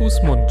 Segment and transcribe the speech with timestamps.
[0.00, 0.50] Fuß, Mund.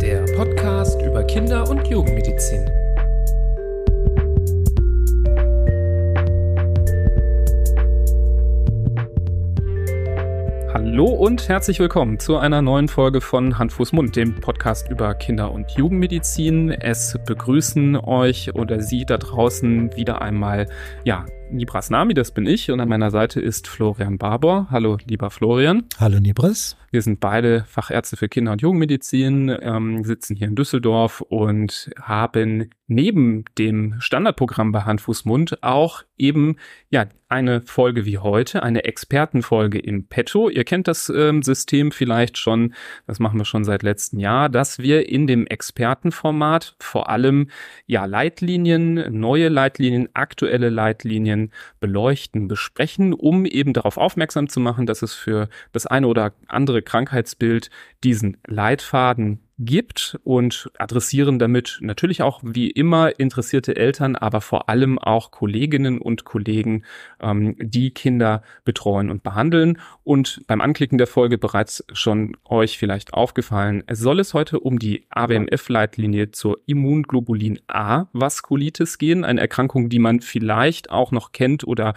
[0.00, 2.64] Der Podcast über Kinder- und Jugendmedizin.
[10.72, 15.12] Hallo und herzlich willkommen zu einer neuen Folge von Hand, Fuß, Mund, dem Podcast über
[15.12, 16.70] Kinder- und Jugendmedizin.
[16.70, 20.66] Es begrüßen euch oder Sie da draußen wieder einmal,
[21.04, 24.68] ja, Nibras Nami, das bin ich und an meiner Seite ist Florian Barbour.
[24.70, 25.84] Hallo, lieber Florian.
[25.98, 26.76] Hallo, Nibras.
[26.92, 32.68] Wir sind beide Fachärzte für Kinder- und Jugendmedizin, ähm, sitzen hier in Düsseldorf und haben
[32.86, 36.56] neben dem Standardprogramm bei Hand, Fuß, Mund auch eben
[36.90, 40.50] ja eine Folge wie heute, eine Expertenfolge im Petto.
[40.50, 42.74] Ihr kennt das ähm, System vielleicht schon,
[43.06, 47.48] das machen wir schon seit letztem Jahr, dass wir in dem Expertenformat vor allem
[47.86, 55.00] ja Leitlinien, neue Leitlinien, aktuelle Leitlinien beleuchten, besprechen, um eben darauf aufmerksam zu machen, dass
[55.00, 57.70] es für das eine oder andere Krankheitsbild
[58.02, 64.98] diesen Leitfaden gibt und adressieren damit natürlich auch wie immer interessierte Eltern, aber vor allem
[64.98, 66.84] auch Kolleginnen und Kollegen,
[67.20, 69.78] ähm, die Kinder betreuen und behandeln.
[70.04, 74.78] Und beim Anklicken der Folge bereits schon euch vielleicht aufgefallen, es soll es heute um
[74.78, 81.94] die ABMF-Leitlinie zur Immunglobulin A-Vaskulitis gehen, eine Erkrankung, die man vielleicht auch noch kennt oder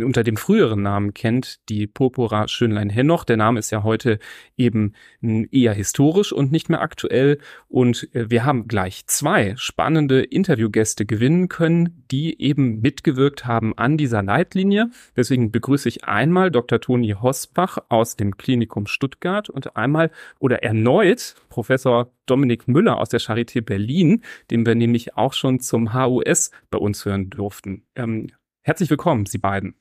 [0.00, 3.24] unter dem früheren Namen kennt, die Purpura Schönlein-Henoch.
[3.24, 4.18] Der Name ist ja heute
[4.56, 7.38] eben eher historisch und nicht mehr aktuell.
[7.68, 13.96] Und äh, wir haben gleich zwei spannende Interviewgäste gewinnen können, die eben mitgewirkt haben an
[13.96, 14.90] dieser Leitlinie.
[15.16, 16.80] Deswegen begrüße ich einmal Dr.
[16.80, 23.20] Toni Hosbach aus dem Klinikum Stuttgart und einmal oder erneut Professor Dominik Müller aus der
[23.20, 27.84] Charité Berlin, den wir nämlich auch schon zum HUS bei uns hören durften.
[27.94, 28.28] Ähm,
[28.62, 29.74] herzlich willkommen, Sie beiden.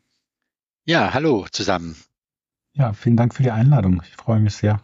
[0.90, 1.98] Ja, hallo zusammen.
[2.72, 4.02] Ja, vielen Dank für die Einladung.
[4.08, 4.82] Ich freue mich sehr.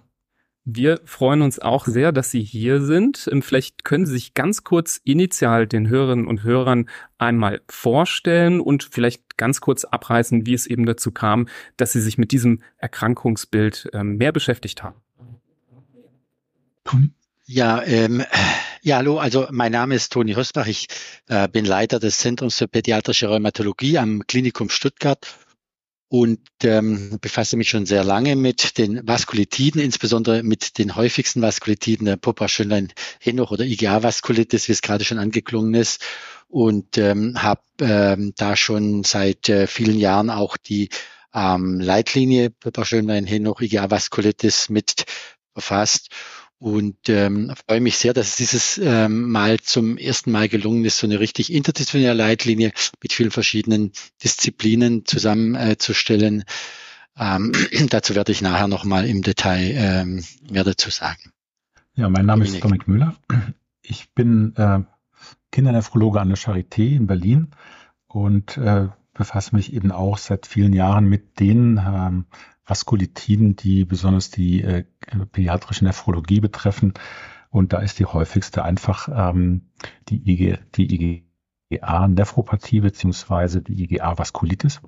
[0.66, 3.30] Wir freuen uns auch sehr, dass Sie hier sind.
[3.32, 8.84] Ähm, vielleicht können Sie sich ganz kurz initial den Hörerinnen und Hörern einmal vorstellen und
[8.84, 11.48] vielleicht ganz kurz abreißen, wie es eben dazu kam,
[11.78, 14.98] dass Sie sich mit diesem Erkrankungsbild ähm, mehr beschäftigt haben.
[17.46, 18.26] Ja, ähm,
[18.82, 20.68] ja, hallo, also mein Name ist Toni Hösbach.
[20.68, 20.88] Ich
[21.30, 25.26] äh, bin Leiter des Zentrums für pädiatrische Rheumatologie am Klinikum Stuttgart
[26.14, 32.06] und ähm, befasse mich schon sehr lange mit den Vaskulitiden, insbesondere mit den häufigsten Vaskulitiden
[32.06, 36.04] der Popa Schönlein Henoch oder IgA-Vaskulitis, wie es gerade schon angeklungen ist.
[36.50, 40.90] Und ähm, habe ähm, da schon seit äh, vielen Jahren auch die
[41.34, 45.06] ähm, Leitlinie Popa Schönlein Henoch IgA-Vaskulitis mit
[45.54, 46.10] verfasst
[46.64, 51.06] und ähm, freue mich sehr, dass dieses ähm, Mal zum ersten Mal gelungen ist, so
[51.06, 53.92] eine richtig interdisziplinäre Leitlinie mit vielen verschiedenen
[54.24, 56.46] Disziplinen zusammenzustellen.
[57.18, 57.52] Ähm,
[57.90, 61.34] dazu werde ich nachher nochmal im Detail ähm, mehr dazu sagen.
[61.96, 62.56] Ja, mein Name Dominik.
[62.56, 63.16] ist Dominik Müller.
[63.82, 64.80] Ich bin äh,
[65.52, 67.50] Kindernephrologe an der Charité in Berlin
[68.08, 72.26] und äh, befasse mich eben auch seit vielen Jahren mit den ähm,
[72.66, 74.86] Vaskulitiden, die besonders die äh,
[75.32, 76.94] pädiatrische Nephrologie betreffen.
[77.50, 79.70] Und da ist die häufigste einfach ähm,
[80.10, 81.26] die, IG, die
[81.72, 84.82] IgA-Nephropathie beziehungsweise die IgA-Vaskulitis.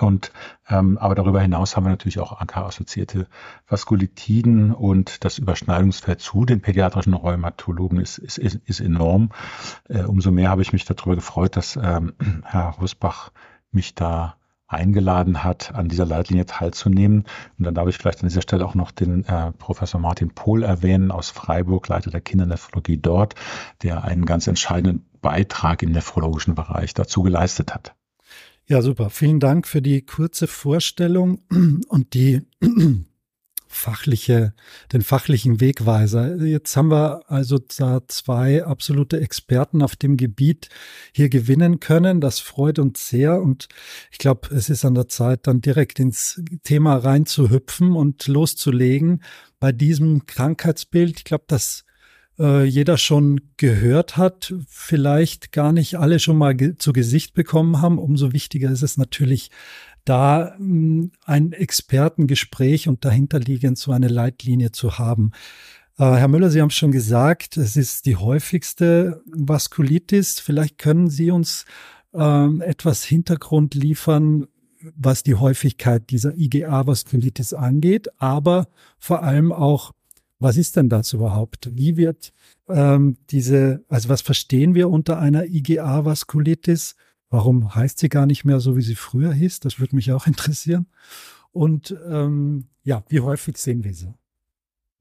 [0.00, 0.32] Und
[0.68, 3.28] ähm, aber darüber hinaus haben wir natürlich auch ANKA-assoziierte
[3.66, 9.30] Vaskulitiden und das Überschneidungsfeld zu den pädiatrischen Rheumatologen ist, ist, ist, ist enorm.
[9.88, 12.14] Äh, umso mehr habe ich mich darüber gefreut, dass ähm,
[12.44, 13.32] Herr Husbach
[13.70, 14.36] mich da
[14.68, 17.24] eingeladen hat, an dieser Leitlinie teilzunehmen.
[17.58, 20.62] Und dann darf ich vielleicht an dieser Stelle auch noch den äh, Professor Martin Pohl
[20.62, 23.34] erwähnen aus Freiburg, Leiter der Kindernephrologie dort,
[23.82, 27.94] der einen ganz entscheidenden Beitrag im nephrologischen Bereich dazu geleistet hat.
[28.68, 29.10] Ja, super.
[29.10, 31.38] Vielen Dank für die kurze Vorstellung
[31.88, 32.42] und die
[33.76, 34.54] fachliche,
[34.92, 36.36] den fachlichen Wegweiser.
[36.42, 40.68] Jetzt haben wir also da zwei absolute Experten auf dem Gebiet
[41.12, 42.20] hier gewinnen können.
[42.20, 43.68] Das freut uns sehr und
[44.10, 49.22] ich glaube, es ist an der Zeit, dann direkt ins Thema reinzuhüpfen und loszulegen.
[49.60, 51.84] Bei diesem Krankheitsbild, ich glaube, dass
[52.38, 57.80] äh, jeder schon gehört hat, vielleicht gar nicht alle schon mal ge zu Gesicht bekommen
[57.80, 57.98] haben.
[57.98, 59.50] Umso wichtiger ist es natürlich,
[60.06, 65.32] da hm, ein Expertengespräch und dahinterliegend so eine Leitlinie zu haben.
[65.98, 70.40] Äh, Herr Müller, Sie haben schon gesagt, es ist die häufigste Vaskulitis.
[70.40, 71.66] Vielleicht können Sie uns
[72.14, 74.46] äh, etwas Hintergrund liefern,
[74.94, 78.68] was die Häufigkeit dieser IgA-Vaskulitis angeht, aber
[78.98, 79.92] vor allem auch,
[80.38, 81.70] was ist denn das überhaupt?
[81.72, 82.32] Wie wird
[82.68, 86.94] ähm, diese, also was verstehen wir unter einer IgA-Vaskulitis?
[87.36, 89.60] Warum heißt sie gar nicht mehr so, wie sie früher hieß?
[89.60, 90.86] Das würde mich auch interessieren.
[91.52, 94.14] Und ähm, ja, wie häufig sehen wir sie?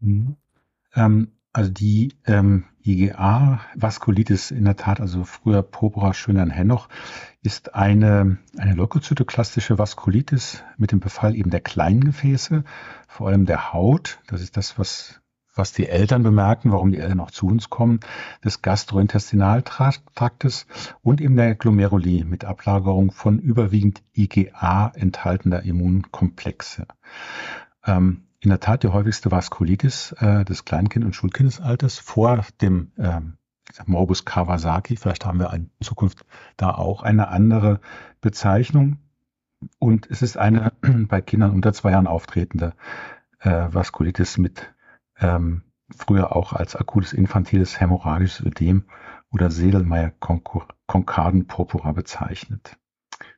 [0.01, 0.35] Mhm.
[0.95, 6.89] Ähm, also die ähm, IgA-Vaskulitis in der Tat, also früher Purpura Schönern-Henoch,
[7.41, 12.65] ist eine, eine leukozytoklastische Vaskulitis mit dem Befall eben der kleinen Gefäße,
[13.07, 14.19] vor allem der Haut.
[14.27, 15.21] Das ist das, was,
[15.55, 18.01] was die Eltern bemerken, warum die Eltern auch zu uns kommen,
[18.43, 20.67] des Gastrointestinaltraktes
[21.01, 26.85] und eben der Glomeruli mit Ablagerung von überwiegend IgA enthaltener Immunkomplexe.
[27.85, 33.37] Ähm, in der Tat die häufigste Vaskulitis äh, des Kleinkind- und Schulkindesalters vor dem ähm,
[33.85, 34.97] Morbus Kawasaki.
[34.97, 36.25] Vielleicht haben wir in Zukunft
[36.55, 37.79] da auch eine andere
[38.21, 38.99] Bezeichnung.
[39.79, 42.73] Und es ist eine bei Kindern unter zwei Jahren auftretende
[43.39, 44.74] äh, Vaskulitis mit
[45.19, 45.61] ähm,
[45.95, 48.85] früher auch als akutes infantiles hämorrhagisches Ödem
[49.31, 52.77] oder Sedelmeier-Konkaden-Purpura bezeichnet.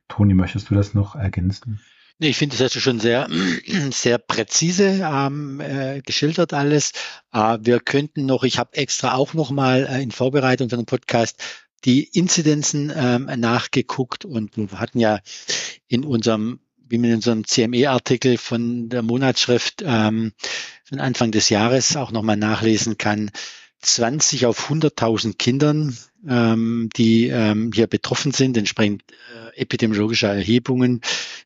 [0.08, 1.80] Toni, möchtest du das noch ergänzen?
[2.20, 3.28] Nee, ich finde, das hast du schon sehr,
[3.90, 6.90] sehr präzise ähm, äh, geschildert alles.
[7.32, 10.86] Äh, wir könnten noch, ich habe extra auch noch mal äh, in Vorbereitung für den
[10.86, 11.40] Podcast
[11.84, 15.20] die Inzidenzen ähm, nachgeguckt und wir hatten ja
[15.86, 16.58] in unserem,
[16.88, 20.32] wie man in unserem CME-Artikel von der Monatsschrift ähm,
[20.84, 23.30] von Anfang des Jahres auch noch mal nachlesen kann,
[23.80, 25.96] 20 auf 100.000 Kindern,
[26.28, 29.02] ähm, die ähm, hier betroffen sind, entsprechend
[29.34, 31.00] äh, epidemiologischer Erhebungen.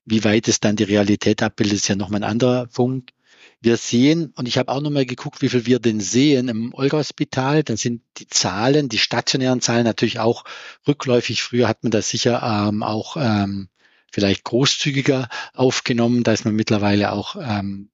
[0.07, 3.13] Wie weit es dann die Realität abbildet, ist ja nochmal ein anderer Punkt.
[3.61, 7.63] Wir sehen, und ich habe auch nochmal geguckt, wie viel wir denn sehen im Olga-Hospital.
[7.63, 10.45] Da sind die Zahlen, die stationären Zahlen natürlich auch
[10.89, 11.43] rückläufig.
[11.43, 13.69] Früher hat man das sicher ähm, auch ähm,
[14.13, 16.23] vielleicht großzügiger aufgenommen.
[16.23, 17.91] Da ist man mittlerweile auch ähm,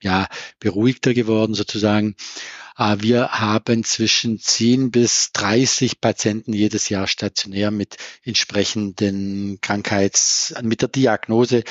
[0.00, 0.28] ja,
[0.60, 2.14] beruhigter geworden sozusagen.
[2.78, 10.82] Äh, wir haben zwischen 10 bis 30 Patienten jedes Jahr stationär mit entsprechenden Krankheits, mit
[10.82, 11.64] der Diagnose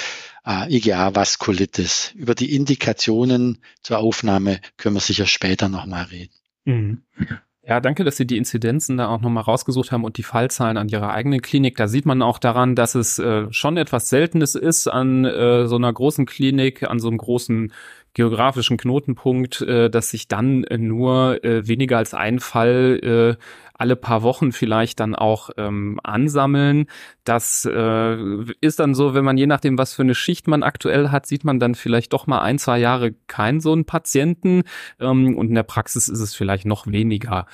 [0.45, 2.13] äh, IgA-Vaskulitis.
[2.15, 6.33] Über die Indikationen zur Aufnahme können wir sicher später nochmal reden.
[6.65, 7.01] Mhm.
[7.67, 10.87] Ja, danke, dass Sie die Inzidenzen da auch nochmal rausgesucht haben und die Fallzahlen an
[10.87, 11.75] Ihrer eigenen Klinik.
[11.77, 15.75] Da sieht man auch daran, dass es äh, schon etwas Seltenes ist an äh, so
[15.75, 17.73] einer großen Klinik, an so einem großen
[18.13, 23.43] geografischen Knotenpunkt, äh, dass sich dann nur äh, weniger als ein Fall äh,
[23.77, 26.87] alle paar Wochen vielleicht dann auch ähm, ansammeln.
[27.23, 28.17] Das äh,
[28.61, 31.43] ist dann so, wenn man je nachdem, was für eine Schicht man aktuell hat, sieht
[31.43, 34.63] man dann vielleicht doch mal ein, zwei Jahre keinen so einen Patienten
[34.99, 37.45] ähm, und in der Praxis ist es vielleicht noch weniger.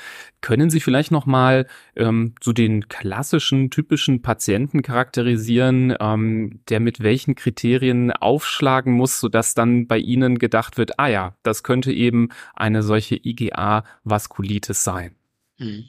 [0.41, 7.01] Können Sie vielleicht noch mal ähm, so den klassischen, typischen Patienten charakterisieren, ähm, der mit
[7.01, 12.29] welchen Kriterien aufschlagen muss, sodass dann bei Ihnen gedacht wird, ah ja, das könnte eben
[12.55, 15.15] eine solche IgA-Vaskulitis sein?
[15.57, 15.85] Mhm.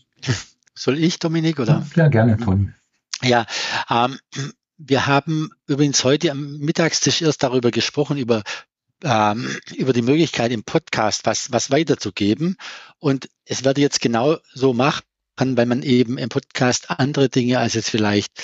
[0.75, 1.87] Soll ich, Dominik, oder?
[1.95, 2.71] Ja, gerne, Toni.
[3.23, 3.47] Ja,
[3.91, 4.19] ähm,
[4.79, 8.43] wir haben übrigens heute am Mittagstisch erst darüber gesprochen, über,
[9.05, 12.57] ähm, über die Möglichkeit im Podcast was, was weiterzugeben.
[12.99, 15.05] Und es werde jetzt genau so machen,
[15.39, 18.43] weil man eben im Podcast andere Dinge als jetzt vielleicht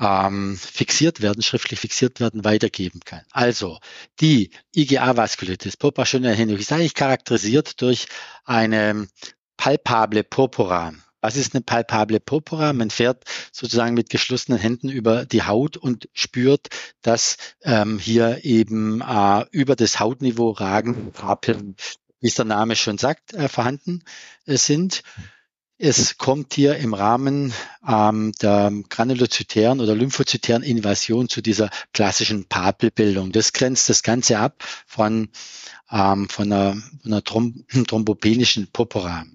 [0.00, 3.22] ähm, fixiert werden, schriftlich fixiert werden, weitergeben kann.
[3.30, 3.78] Also
[4.20, 8.08] die IgA-Vaskulitis, Purpura ist eigentlich charakterisiert durch
[8.44, 9.08] eine
[9.56, 10.94] palpable Purpura.
[11.26, 12.72] Was ist eine palpable Purpura?
[12.72, 16.68] Man fährt sozusagen mit geschlossenen Händen über die Haut und spürt,
[17.02, 21.74] dass ähm, hier eben äh, über das Hautniveau ragende Papillen,
[22.20, 24.04] wie es der Name schon sagt, äh, vorhanden
[24.46, 25.02] äh, sind.
[25.78, 27.52] Es kommt hier im Rahmen
[27.84, 33.32] ähm, der granulozytären oder lymphozytären Invasion zu dieser klassischen Papelbildung.
[33.32, 35.30] Das grenzt das Ganze ab von,
[35.90, 39.26] ähm, von einer, von einer thrombopenischen Purpura.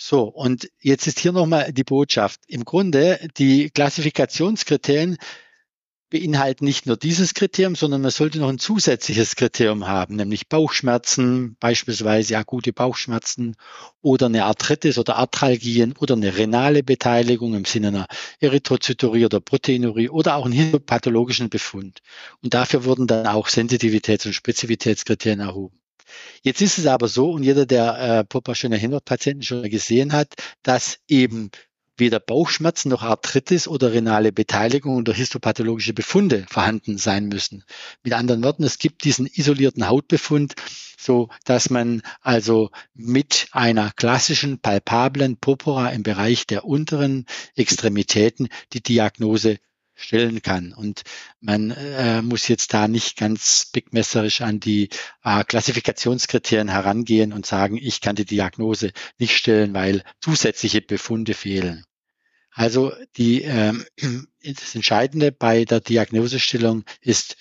[0.00, 2.40] So, und jetzt ist hier nochmal die Botschaft.
[2.46, 5.18] Im Grunde, die Klassifikationskriterien
[6.08, 11.56] beinhalten nicht nur dieses Kriterium, sondern man sollte noch ein zusätzliches Kriterium haben, nämlich Bauchschmerzen,
[11.58, 13.56] beispielsweise akute Bauchschmerzen
[14.00, 18.06] oder eine Arthritis oder Arthralgien oder eine renale Beteiligung im Sinne einer
[18.38, 22.02] Erythrozyturie oder Proteinurie oder auch einen histopathologischen Befund.
[22.40, 25.77] Und dafür wurden dann auch Sensitivitäts- und Spezifitätskriterien erhoben.
[26.42, 30.98] Jetzt ist es aber so, und jeder, der äh, Popaschöner Hirnpatienten schon gesehen hat, dass
[31.08, 31.50] eben
[31.98, 37.64] weder Bauchschmerzen noch Arthritis oder renale Beteiligung oder histopathologische Befunde vorhanden sein müssen.
[38.02, 40.54] Mit anderen Worten, es gibt diesen isolierten Hautbefund,
[40.98, 48.82] so dass man also mit einer klassischen palpablen Purpura im Bereich der unteren Extremitäten die
[48.82, 49.58] Diagnose
[49.98, 50.72] stellen kann.
[50.72, 51.02] Und
[51.40, 54.88] man äh, muss jetzt da nicht ganz bigmesserisch an die
[55.24, 61.84] äh, Klassifikationskriterien herangehen und sagen, ich kann die Diagnose nicht stellen, weil zusätzliche Befunde fehlen.
[62.52, 63.84] Also die, ähm,
[64.42, 67.36] das Entscheidende bei der Diagnosestellung ist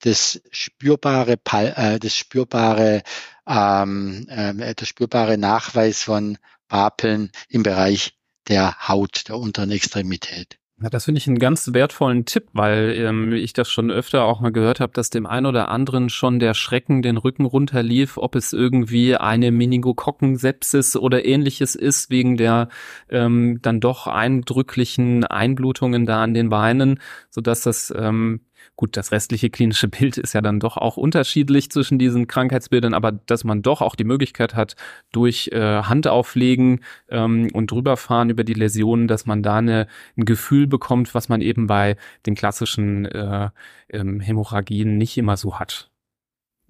[0.00, 3.02] das spürbare, äh, das spürbare,
[3.46, 6.38] ähm, äh, der spürbare Nachweis von
[6.68, 10.58] Papeln im Bereich der Haut, der unteren Extremität.
[10.82, 14.40] Ja, das finde ich einen ganz wertvollen Tipp, weil ähm, ich das schon öfter auch
[14.40, 18.34] mal gehört habe, dass dem einen oder anderen schon der Schrecken den Rücken runterlief, ob
[18.34, 22.68] es irgendwie eine Meningokokken-Sepsis oder ähnliches ist, wegen der
[23.10, 28.40] ähm, dann doch eindrücklichen Einblutungen da an den Beinen, so dass das ähm,
[28.76, 33.12] Gut, das restliche klinische Bild ist ja dann doch auch unterschiedlich zwischen diesen Krankheitsbildern, aber
[33.12, 34.76] dass man doch auch die Möglichkeit hat,
[35.12, 40.66] durch äh, Handauflegen ähm, und drüberfahren über die Läsionen, dass man da eine, ein Gefühl
[40.66, 43.50] bekommt, was man eben bei den klassischen äh,
[43.90, 45.90] ähm, Hämorrhagien nicht immer so hat.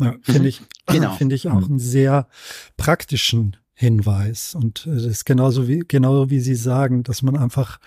[0.00, 1.12] Ja, finde ich, genau.
[1.16, 2.28] finde ich auch einen sehr
[2.76, 4.54] praktischen Hinweis.
[4.54, 7.78] Und äh, das ist genauso wie, genau wie Sie sagen, dass man einfach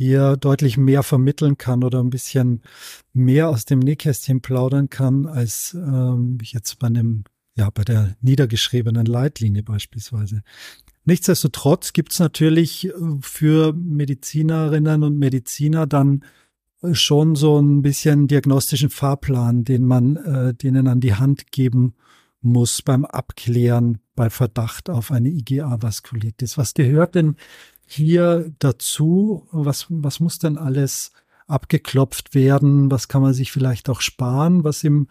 [0.00, 2.62] hier deutlich mehr vermitteln kann oder ein bisschen
[3.12, 9.04] mehr aus dem Nähkästchen plaudern kann, als ähm, jetzt bei einem, ja, bei der niedergeschriebenen
[9.04, 10.40] Leitlinie beispielsweise.
[11.04, 16.24] Nichtsdestotrotz gibt es natürlich äh, für Medizinerinnen und Mediziner dann
[16.80, 21.92] äh, schon so ein bisschen diagnostischen Fahrplan, den man äh, denen an die Hand geben
[22.40, 26.56] muss beim Abklären bei Verdacht auf eine IgA-Vaskulitis.
[26.56, 27.36] Was gehört denn
[27.92, 29.46] hier dazu?
[29.52, 31.12] Was, was muss denn alles
[31.46, 32.90] abgeklopft werden?
[32.90, 35.08] Was kann man sich vielleicht auch sparen, was im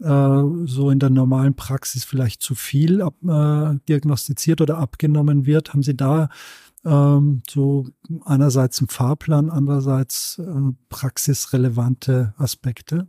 [0.00, 5.72] äh, so in der normalen Praxis vielleicht zu viel ab, äh, diagnostiziert oder abgenommen wird?
[5.72, 6.28] Haben Sie da
[6.84, 7.88] ähm, so
[8.24, 13.08] einerseits einen Fahrplan, andererseits äh, praxisrelevante Aspekte?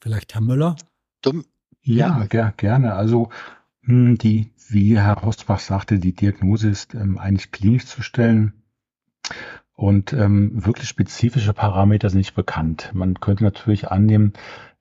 [0.00, 0.76] Vielleicht Herr Müller?
[1.22, 1.44] Dumm.
[1.82, 2.94] Ja, ger gerne.
[2.94, 3.28] Also
[3.82, 8.52] hm, die wie Herr Rostbach sagte, die Diagnose ist ähm, eigentlich klinisch zu stellen.
[9.76, 12.90] Und ähm, wirklich spezifische Parameter sind nicht bekannt.
[12.94, 14.32] Man könnte natürlich annehmen,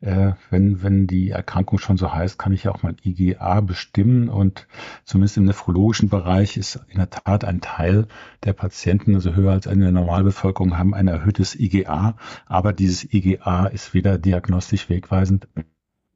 [0.01, 4.29] äh, wenn, wenn die Erkrankung schon so heißt, kann ich ja auch mal IgA bestimmen.
[4.29, 4.67] Und
[5.03, 8.07] zumindest im nephrologischen Bereich ist in der Tat ein Teil
[8.43, 12.15] der Patienten, also höher als eine der Normalbevölkerung, haben ein erhöhtes IgA.
[12.45, 15.47] Aber dieses IgA ist weder diagnostisch wegweisend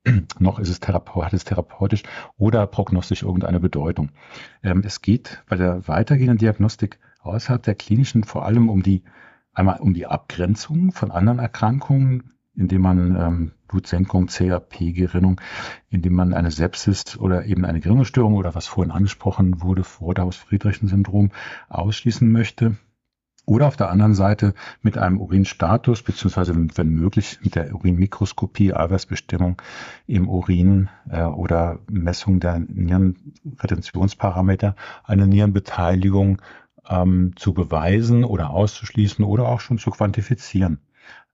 [0.39, 2.03] noch ist es hat es therapeutisch
[2.37, 4.09] oder prognostisch irgendeine Bedeutung.
[4.63, 9.03] Ähm, es geht bei der weitergehenden Diagnostik außerhalb der klinischen vor allem um die
[9.53, 15.41] einmal um die Abgrenzung von anderen Erkrankungen, indem man ähm, Blutsenkung, CRP-Gerinnung,
[15.89, 21.31] indem man eine Sepsis oder eben eine Gerinnungsstörung oder was vorhin angesprochen wurde, Vorderhaus-Friedrichen-Syndrom
[21.69, 22.77] ausschließen möchte.
[23.47, 29.61] Oder auf der anderen Seite mit einem Urinstatus, beziehungsweise wenn möglich mit der Urinmikroskopie, Eiweißbestimmung
[30.05, 34.75] im Urin äh, oder Messung der Nierenretentionsparameter,
[35.05, 36.41] eine Nierenbeteiligung
[36.89, 40.81] ähm, zu beweisen oder auszuschließen oder auch schon zu quantifizieren.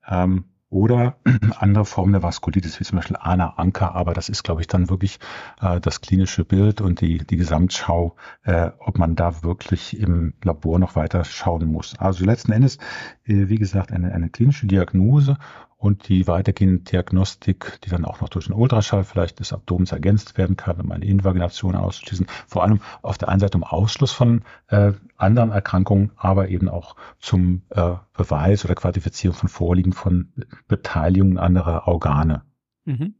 [0.07, 0.43] Ähm,
[0.73, 1.17] oder
[1.59, 4.89] andere Formen der Vaskulitis, wie zum Beispiel Ana Anker, aber das ist, glaube ich, dann
[4.89, 5.19] wirklich
[5.61, 10.79] äh, das klinische Bild und die, die Gesamtschau, äh, ob man da wirklich im Labor
[10.79, 11.97] noch weiter schauen muss.
[11.99, 12.77] Also letzten Endes,
[13.25, 15.37] äh, wie gesagt, eine, eine klinische Diagnose
[15.83, 20.37] und die weitergehende Diagnostik, die dann auch noch durch einen Ultraschall vielleicht des Abdomens ergänzt
[20.37, 22.25] werden kann, um eine Invagination auszuschließen.
[22.47, 26.95] Vor allem auf der einen Seite um Ausschluss von äh, anderen Erkrankungen, aber eben auch
[27.19, 30.31] zum äh, Beweis oder Quantifizierung von Vorliegen von
[30.69, 32.43] Beteiligungen anderer Organe.
[32.85, 33.15] Mhm.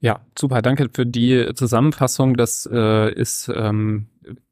[0.00, 2.38] Ja, super, danke für die Zusammenfassung.
[2.38, 4.06] Das äh, ist ähm,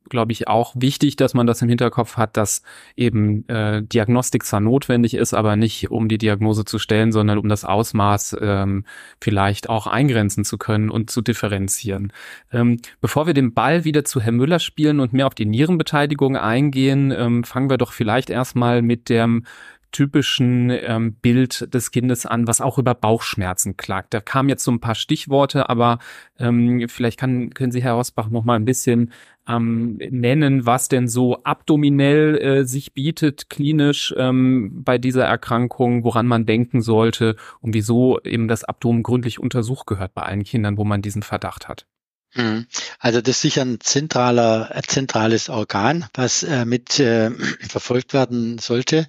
[0.09, 2.62] glaube ich, auch wichtig, dass man das im Hinterkopf hat, dass
[2.97, 7.49] eben äh, Diagnostik zwar notwendig ist, aber nicht um die Diagnose zu stellen, sondern um
[7.49, 8.85] das Ausmaß ähm,
[9.21, 12.12] vielleicht auch eingrenzen zu können und zu differenzieren.
[12.52, 16.37] Ähm, bevor wir den Ball wieder zu Herrn Müller spielen und mehr auf die Nierenbeteiligung
[16.37, 19.44] eingehen, ähm, fangen wir doch vielleicht erstmal mit dem
[19.92, 24.14] typischen ähm, Bild des Kindes an, was auch über Bauchschmerzen klagt.
[24.14, 25.99] Da kamen jetzt so ein paar Stichworte, aber
[26.38, 29.12] ähm, vielleicht kann, können Sie, Herr Rosbach, noch mal ein bisschen
[29.46, 36.26] ähm, nennen, was denn so abdominell äh, sich bietet, klinisch ähm, bei dieser Erkrankung, woran
[36.26, 40.84] man denken sollte und wieso eben das Abdomen gründlich untersucht gehört bei allen Kindern, wo
[40.84, 41.87] man diesen Verdacht hat.
[42.34, 42.66] Mhm.
[42.99, 47.30] Also das ist sicher ein zentraler, ein zentrales Organ, was äh, mit äh,
[47.68, 49.06] verfolgt werden sollte.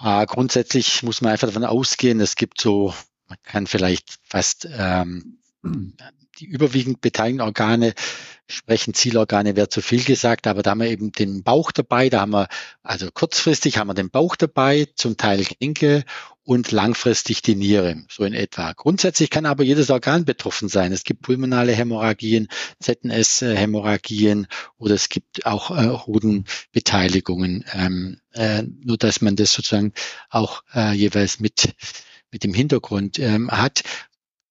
[0.00, 2.94] Äh, grundsätzlich muss man einfach davon ausgehen, es gibt so,
[3.28, 5.38] man kann vielleicht fast ähm,
[6.38, 7.94] die überwiegend beteiligten Organe
[8.46, 12.20] sprechen Zielorgane wäre zu viel gesagt, aber da haben wir eben den Bauch dabei, da
[12.20, 12.48] haben wir,
[12.82, 16.04] also kurzfristig haben wir den Bauch dabei, zum Teil Gelenke
[16.44, 18.72] und langfristig die Niere, so in etwa.
[18.74, 20.92] Grundsätzlich kann aber jedes Organ betroffen sein.
[20.92, 22.48] Es gibt pulmonale Hämorrhagien,
[22.80, 24.46] ZNS-Hämorrhagien
[24.76, 29.94] oder es gibt auch äh, Hodenbeteiligungen, ähm, äh, nur dass man das sozusagen
[30.28, 31.74] auch äh, jeweils mit,
[32.30, 33.82] mit dem Hintergrund ähm, hat.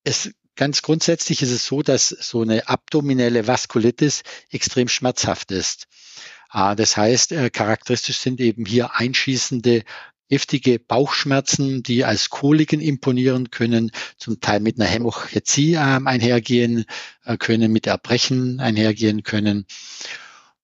[0.04, 5.88] es ganz grundsätzlich ist es so, dass so eine abdominelle Vaskulitis extrem schmerzhaft ist.
[6.50, 9.84] Ah, das heißt, äh, charakteristisch sind eben hier einschießende
[10.30, 16.86] heftige Bauchschmerzen, die als Koliken imponieren können, zum Teil mit einer Hämochezie ähm, einhergehen
[17.26, 19.66] äh, können, mit Erbrechen einhergehen können.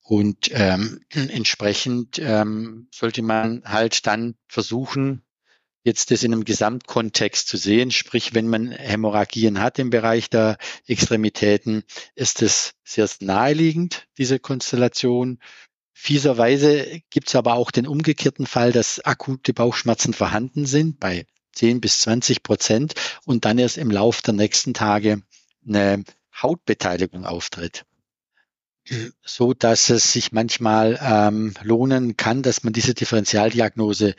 [0.01, 5.23] Und ähm, entsprechend ähm, sollte man halt dann versuchen,
[5.89, 7.91] jetzt das in einem Gesamtkontext zu sehen.
[7.91, 11.83] Sprich, wenn man Hämorrhagien hat im Bereich der Extremitäten,
[12.15, 15.39] ist es sehr naheliegend, diese Konstellation.
[15.93, 21.81] Fieserweise gibt es aber auch den umgekehrten Fall, dass akute Bauchschmerzen vorhanden sind bei 10
[21.81, 22.93] bis 20 Prozent
[23.25, 25.23] und dann erst im Lauf der nächsten Tage
[25.67, 26.03] eine
[26.41, 27.83] Hautbeteiligung auftritt
[29.23, 34.15] so dass es sich manchmal ähm, lohnen kann, dass man diese Differentialdiagnose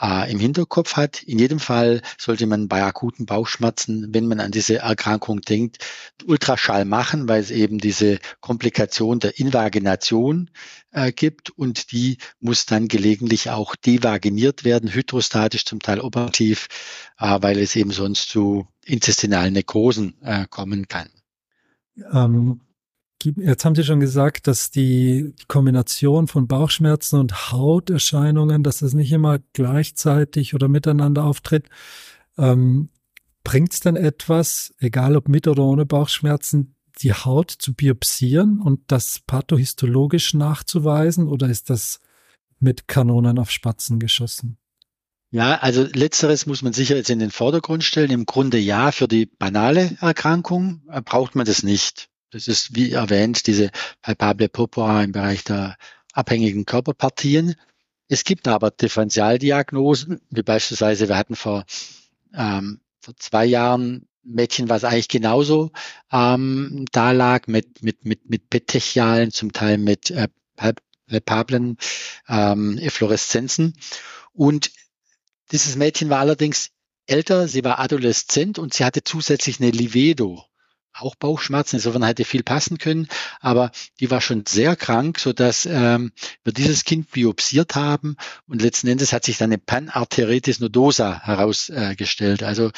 [0.00, 1.22] äh, im Hinterkopf hat.
[1.22, 5.78] In jedem Fall sollte man bei akuten Bauchschmerzen, wenn man an diese Erkrankung denkt,
[6.24, 10.50] Ultraschall machen, weil es eben diese Komplikation der Invagination
[10.92, 16.68] äh, gibt und die muss dann gelegentlich auch devaginiert werden, hydrostatisch, zum Teil operativ,
[17.18, 21.08] äh, weil es eben sonst zu intestinalen Nekrosen äh, kommen kann.
[22.12, 22.60] Ähm,
[23.22, 29.12] Jetzt haben Sie schon gesagt, dass die Kombination von Bauchschmerzen und Hauterscheinungen, dass das nicht
[29.12, 31.68] immer gleichzeitig oder miteinander auftritt.
[32.36, 32.90] Ähm,
[33.48, 38.80] Bringt es denn etwas, egal ob mit oder ohne Bauchschmerzen, die Haut zu biopsieren und
[38.88, 42.00] das pathohistologisch nachzuweisen oder ist das
[42.60, 44.58] mit Kanonen auf Spatzen geschossen?
[45.30, 48.10] Ja, also letzteres muss man sicher jetzt in den Vordergrund stellen.
[48.10, 52.10] Im Grunde ja, für die banale Erkrankung äh, braucht man das nicht.
[52.30, 53.70] Das ist, wie erwähnt, diese
[54.02, 55.76] palpable Purpura im Bereich der
[56.12, 57.54] abhängigen Körperpartien.
[58.08, 61.64] Es gibt aber Differentialdiagnosen, wie beispielsweise wir hatten vor,
[62.34, 65.70] ähm, vor zwei Jahren Mädchen, was eigentlich genauso
[66.12, 71.78] ähm, da lag, mit, mit, mit, mit petechialen, zum Teil mit äh, palpablen
[72.28, 73.74] ähm, Effloreszenzen.
[74.34, 74.70] Und
[75.50, 76.70] dieses Mädchen war allerdings
[77.06, 80.44] älter, sie war adoleszent und sie hatte zusätzlich eine Livedo
[80.92, 83.08] auch Bauchschmerzen, insofern hätte viel passen können,
[83.40, 83.70] aber
[84.00, 86.12] die war schon sehr krank, so dass ähm,
[86.44, 92.42] wir dieses Kind biopsiert haben und letzten Endes hat sich dann eine Panarteritis nodosa herausgestellt.
[92.42, 92.70] Äh, also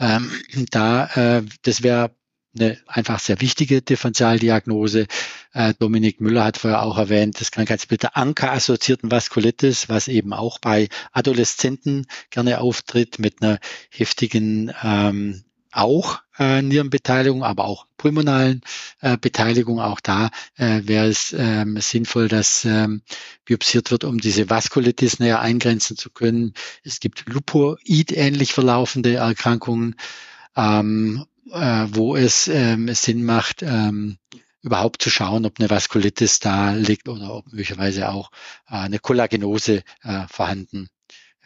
[0.00, 0.30] ähm,
[0.70, 2.10] da, äh, das wäre
[2.58, 5.06] eine einfach sehr wichtige Differentialdiagnose.
[5.52, 10.58] Äh, Dominik Müller hat vorher auch erwähnt, das Krankheitsbild der Anker-assoziierten Vaskulitis, was eben auch
[10.58, 13.58] bei Adoleszenten gerne auftritt mit einer
[13.90, 18.62] heftigen ähm, auch äh, Nierenbeteiligung, aber auch pulmonalen
[19.00, 19.80] äh, Beteiligung.
[19.80, 23.02] Auch da äh, wäre es ähm, sinnvoll, dass ähm,
[23.44, 26.54] biopsiert wird, um diese Vaskulitis näher eingrenzen zu können.
[26.84, 29.96] Es gibt Lupoid-ähnlich verlaufende Erkrankungen,
[30.56, 34.18] ähm, äh, wo es ähm, Sinn macht, ähm,
[34.62, 38.30] überhaupt zu schauen, ob eine Vaskulitis da liegt oder ob möglicherweise auch
[38.68, 40.88] äh, eine Kollagenose äh, vorhanden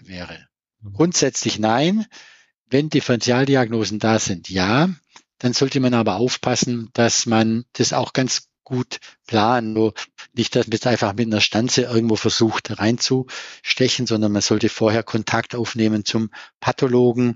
[0.01, 0.47] wäre.
[0.81, 0.93] Mhm.
[0.95, 2.07] Grundsätzlich nein.
[2.73, 4.89] Wenn Differentialdiagnosen da sind, ja,
[5.39, 9.75] dann sollte man aber aufpassen, dass man das auch ganz gut planen.
[9.75, 9.93] Nur
[10.33, 15.03] nicht, dass man jetzt einfach mit einer Stanze irgendwo versucht reinzustechen, sondern man sollte vorher
[15.03, 16.31] Kontakt aufnehmen zum
[16.61, 17.35] Pathologen.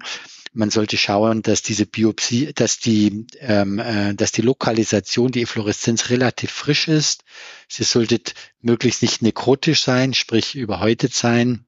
[0.54, 6.08] Man sollte schauen, dass diese Biopsie, dass die, ähm, äh, dass die Lokalisation, die Effloreszenz
[6.08, 7.24] relativ frisch ist.
[7.68, 8.22] Sie sollte
[8.62, 11.66] möglichst nicht nekrotisch sein, sprich überhäutet sein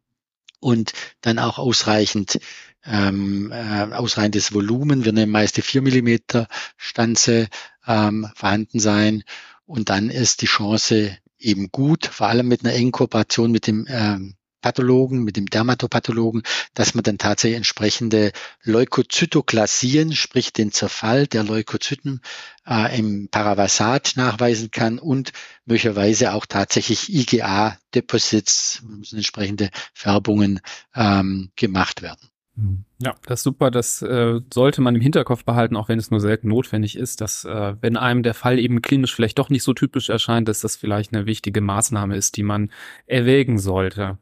[0.61, 2.41] und dann auch ausreichend
[2.85, 5.05] ähm, äh, ausreichendes Volumen.
[5.05, 7.49] Wir nehmen meist die 4 Millimeter Stanze
[7.87, 9.25] ähm, vorhanden sein.
[9.67, 13.87] Und dann ist die Chance eben gut, vor allem mit einer engen Kooperation mit dem
[13.89, 16.43] ähm, Pathologen, mit dem Dermatopathologen,
[16.75, 18.33] dass man dann tatsächlich entsprechende
[18.65, 22.23] Leukozytoklasien, sprich den Zerfall der Leukozyten
[22.67, 25.33] äh, im Paravasat nachweisen kann und
[25.65, 30.61] möglicherweise auch tatsächlich IgA-Deposits, entsprechende Färbungen
[30.95, 32.29] ähm, gemacht werden.
[32.59, 32.85] Mhm.
[33.01, 33.71] Ja, das ist super.
[33.71, 37.45] Das äh, sollte man im Hinterkopf behalten, auch wenn es nur selten notwendig ist, dass
[37.45, 40.77] äh, wenn einem der Fall eben klinisch vielleicht doch nicht so typisch erscheint, dass das
[40.77, 42.71] vielleicht eine wichtige Maßnahme ist, die man
[43.07, 44.19] erwägen sollte.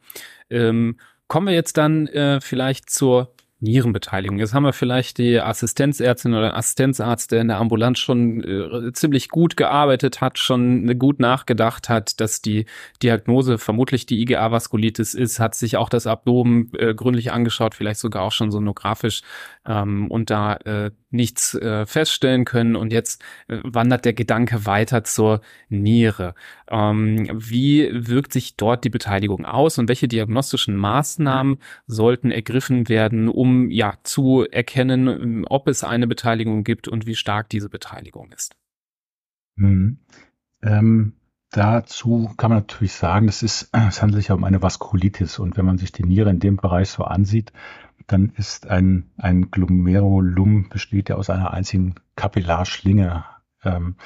[0.50, 4.38] Ähm, kommen wir jetzt dann äh, vielleicht zur Nierenbeteiligung.
[4.38, 9.30] Jetzt haben wir vielleicht die Assistenzärztin oder Assistenzarzt, der in der Ambulanz schon äh, ziemlich
[9.30, 12.66] gut gearbeitet hat, schon gut nachgedacht hat, dass die
[13.02, 18.22] Diagnose vermutlich die IgA-Vaskulitis ist, hat sich auch das Abdomen äh, gründlich angeschaut, vielleicht sogar
[18.24, 19.22] auch schon sonografisch
[19.66, 25.04] ähm, und da äh, nichts äh, feststellen können und jetzt äh, wandert der Gedanke weiter
[25.04, 26.34] zur Niere.
[26.68, 33.28] Ähm, wie wirkt sich dort die Beteiligung aus und welche diagnostischen Maßnahmen sollten ergriffen werden,
[33.28, 38.56] um ja zu erkennen, ob es eine Beteiligung gibt und wie stark diese Beteiligung ist?
[39.56, 39.98] Hm.
[40.62, 41.14] Ähm,
[41.56, 45.56] dazu kann man natürlich sagen, es, ist, es handelt sich ja um eine Vaskulitis und
[45.56, 47.52] wenn man sich die Niere in dem Bereich so ansieht,
[48.06, 53.24] dann ist ein, ein Glomerulum besteht ja aus einer einzigen Kapillarschlinge.
[53.64, 53.96] Ähm,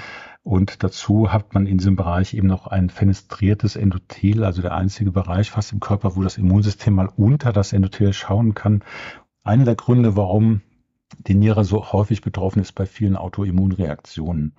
[0.43, 5.11] und dazu hat man in diesem Bereich eben noch ein fenestriertes Endothel, also der einzige
[5.11, 8.83] Bereich fast im Körper, wo das Immunsystem mal unter das Endothel schauen kann.
[9.43, 10.63] Einer der Gründe, warum
[11.19, 14.55] die Niere so häufig betroffen ist bei vielen Autoimmunreaktionen.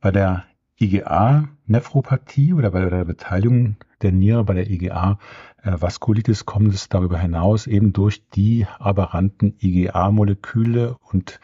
[0.00, 0.44] Bei der
[0.80, 7.92] IgA-Nephropathie oder bei der Beteiligung der Niere bei der IgA-Vaskulitis kommt es darüber hinaus eben
[7.92, 11.40] durch die aberranten IgA-Moleküle und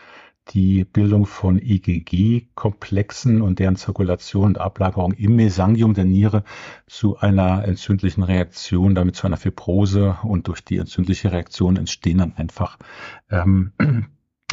[0.51, 6.45] die Bildung von IgG-Komplexen und deren Zirkulation und Ablagerung im Mesangium der Niere
[6.87, 12.37] zu einer entzündlichen Reaktion, damit zu einer Fibrose und durch die entzündliche Reaktion entstehen dann
[12.37, 12.77] einfach
[13.31, 13.73] ähm,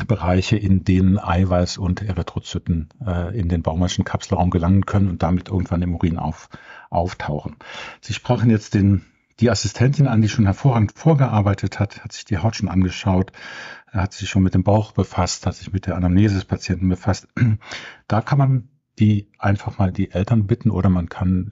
[0.05, 5.49] Bereiche, in denen Eiweiß und Erythrozyten äh, in den baumerschen Kapselraum gelangen können und damit
[5.49, 6.49] irgendwann im Urin auf,
[6.89, 7.55] auftauchen.
[8.01, 9.05] Sie sprachen jetzt den,
[9.39, 13.31] die Assistentin an, die schon hervorragend vorgearbeitet hat, hat sich die Haut schon angeschaut,
[13.91, 17.27] hat sich schon mit dem Bauch befasst, hat sich mit der Anamnese des Patienten befasst.
[18.07, 21.51] Da kann man die einfach mal die Eltern bitten oder man kann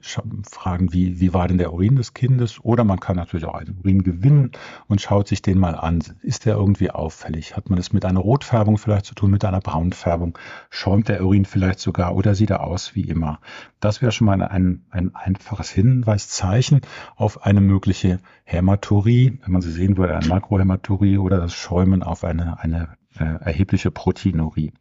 [0.50, 3.78] fragen, wie, wie war denn der Urin des Kindes oder man kann natürlich auch einen
[3.78, 4.52] Urin gewinnen
[4.86, 6.02] und schaut sich den mal an.
[6.20, 7.56] Ist der irgendwie auffällig?
[7.56, 10.36] Hat man es mit einer Rotfärbung vielleicht zu tun, mit einer Braunfärbung?
[10.68, 13.40] Schäumt der Urin vielleicht sogar oder sieht er aus wie immer?
[13.80, 16.82] Das wäre schon mal ein, ein einfaches Hinweiszeichen
[17.16, 22.24] auf eine mögliche Hämaturie, wenn man sie sehen würde, eine Makrohämaturie oder das Schäumen auf
[22.24, 24.72] eine, eine äh, erhebliche Proteinurie.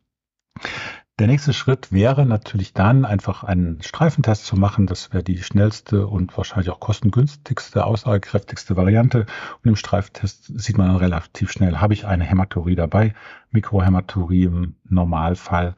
[1.19, 4.85] Der nächste Schritt wäre natürlich dann einfach einen Streifentest zu machen.
[4.85, 9.25] Das wäre die schnellste und wahrscheinlich auch kostengünstigste, aussagekräftigste Variante.
[9.63, 13.15] Und im Streifentest sieht man dann relativ schnell, habe ich eine Hämaturie dabei,
[13.49, 15.75] Mikrohämaturie im Normalfall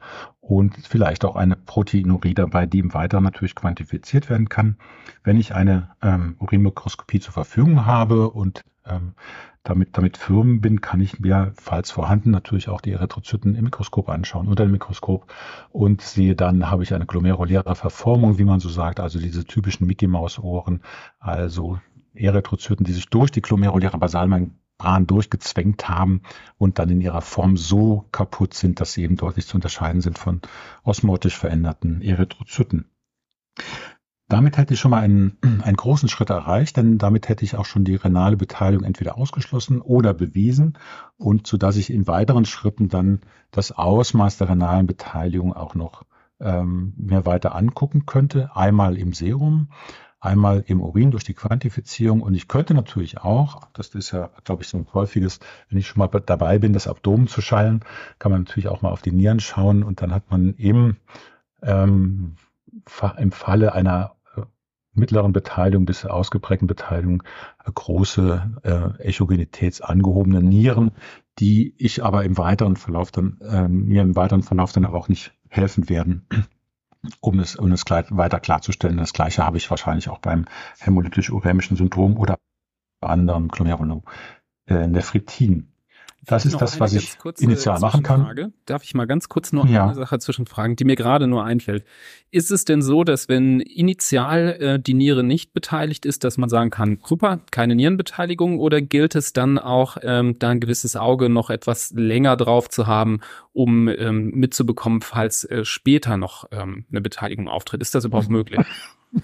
[0.50, 4.78] und vielleicht auch eine Proteinurie dabei, die im Weiteren natürlich quantifiziert werden kann.
[5.22, 9.14] Wenn ich eine ähm, Urinmikroskopie zur Verfügung habe und ähm,
[9.62, 14.08] damit, damit firm bin, kann ich mir, falls vorhanden, natürlich auch die Erythrozyten im Mikroskop
[14.08, 15.32] anschauen, unter dem Mikroskop
[15.70, 19.86] und sehe dann, habe ich eine glomeruläre Verformung, wie man so sagt, also diese typischen
[19.86, 20.80] Mickey-Maus-Ohren,
[21.20, 21.78] also
[22.12, 23.98] Erythrozyten, die sich durch die glomeruläre
[24.80, 26.22] Basalmembran durchgezwängt haben
[26.58, 30.18] und dann in ihrer Form so kaputt sind, dass sie eben deutlich zu unterscheiden sind
[30.18, 30.40] von
[30.82, 32.86] osmotisch veränderten Erythrozyten.
[34.28, 37.66] Damit hätte ich schon mal einen, einen großen Schritt erreicht, denn damit hätte ich auch
[37.66, 40.78] schon die renale Beteiligung entweder ausgeschlossen oder bewiesen
[41.16, 46.04] und so dass ich in weiteren Schritten dann das Ausmaß der renalen Beteiligung auch noch
[46.40, 48.50] ähm, mir weiter angucken könnte.
[48.54, 49.68] Einmal im Serum,
[50.20, 52.20] einmal im Urin durch die Quantifizierung.
[52.22, 55.86] Und ich könnte natürlich auch, das ist ja, glaube ich, so ein häufiges, wenn ich
[55.86, 57.80] schon mal dabei bin, das Abdomen zu schallen,
[58.18, 59.82] kann man natürlich auch mal auf die Nieren schauen.
[59.82, 60.96] Und dann hat man im
[61.62, 62.36] ähm,
[63.18, 64.14] im Falle einer
[64.92, 67.22] mittleren Beteiligung bis ausgeprägten Beteiligung
[67.64, 70.92] äh, große äh, echogenitätsangehobene Nieren,
[71.38, 75.08] die ich aber im weiteren Verlauf dann, äh, mir im weiteren Verlauf dann aber auch
[75.08, 76.26] nicht helfen werden,
[77.20, 78.98] um es, um es weiter klarzustellen.
[78.98, 80.44] Das gleiche habe ich wahrscheinlich auch beim
[80.78, 82.38] hämolytisch-urämischen Syndrom oder
[83.00, 85.72] bei anderen Glomerulonephritin.
[86.26, 88.52] Das ist das, was ich initial machen kann.
[88.66, 89.86] Darf ich mal ganz kurz noch ja.
[89.86, 91.84] eine Sache zwischenfragen, die mir gerade nur einfällt.
[92.30, 96.50] Ist es denn so, dass wenn initial äh, die Niere nicht beteiligt ist, dass man
[96.50, 101.30] sagen kann, super, keine Nierenbeteiligung, oder gilt es dann auch, ähm, da ein gewisses Auge
[101.30, 103.20] noch etwas länger drauf zu haben,
[103.52, 107.80] um ähm, mitzubekommen, falls äh, später noch ähm, eine Beteiligung auftritt?
[107.80, 108.60] Ist das überhaupt möglich?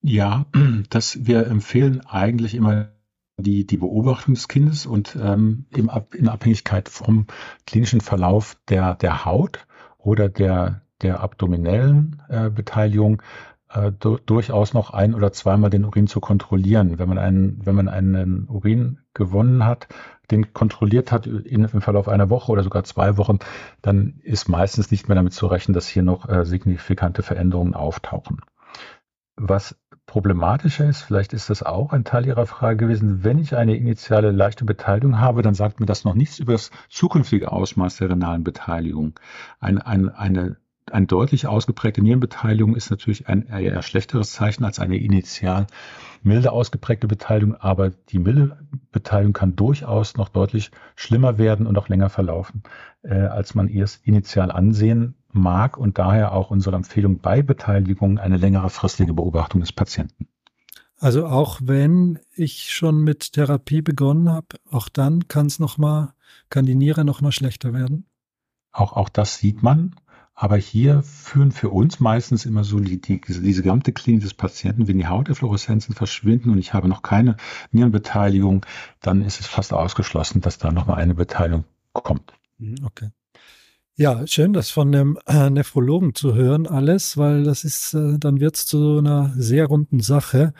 [0.00, 0.46] Ja,
[0.90, 2.92] dass wir empfehlen eigentlich immer
[3.38, 7.26] die, die Beobachtung des Kindes und ähm, im, in Abhängigkeit vom
[7.66, 13.22] klinischen Verlauf der, der Haut oder der, der abdominellen äh, Beteiligung
[13.70, 16.98] äh, du, durchaus noch ein oder zweimal den Urin zu kontrollieren.
[16.98, 19.88] Wenn man einen, wenn man einen Urin gewonnen hat,
[20.30, 23.38] den kontrolliert hat in, im Verlauf einer Woche oder sogar zwei Wochen,
[23.82, 28.40] dann ist meistens nicht mehr damit zu rechnen, dass hier noch äh, signifikante Veränderungen auftauchen.
[29.36, 29.76] Was
[30.08, 34.32] problematischer ist, vielleicht ist das auch ein Teil Ihrer Frage gewesen, wenn ich eine initiale
[34.32, 38.42] leichte Beteiligung habe, dann sagt mir das noch nichts über das zukünftige Ausmaß der renalen
[38.42, 39.20] Beteiligung.
[39.60, 40.56] Ein, ein, eine
[40.90, 45.66] eine deutlich ausgeprägte Nierenbeteiligung ist natürlich ein eher schlechteres Zeichen als eine initial
[46.22, 48.56] milde ausgeprägte Beteiligung, aber die milde
[48.90, 52.62] Beteiligung kann durchaus noch deutlich schlimmer werden und auch länger verlaufen,
[53.02, 58.36] äh, als man erst initial ansehen mag und daher auch unsere Empfehlung bei Beteiligung eine
[58.36, 60.28] längere fristige Beobachtung des Patienten.
[60.98, 66.14] Also auch wenn ich schon mit Therapie begonnen habe, auch dann kann es noch mal,
[66.50, 68.06] kann die Niere noch mal schlechter werden.
[68.72, 69.94] Auch auch das sieht man.
[70.40, 74.86] Aber hier führen für uns meistens immer so die, die, diese gesamte Klinik des Patienten,
[74.86, 77.36] wenn die Hauteffloreszenzen verschwinden und ich habe noch keine
[77.72, 78.64] Nierenbeteiligung,
[79.00, 82.34] dann ist es fast ausgeschlossen, dass da nochmal eine Beteiligung kommt.
[82.58, 83.10] Mhm, okay.
[84.00, 88.38] Ja, schön, das von dem äh, Nephrologen zu hören, alles, weil das ist, äh, dann
[88.38, 90.54] wird es zu so einer sehr runden Sache.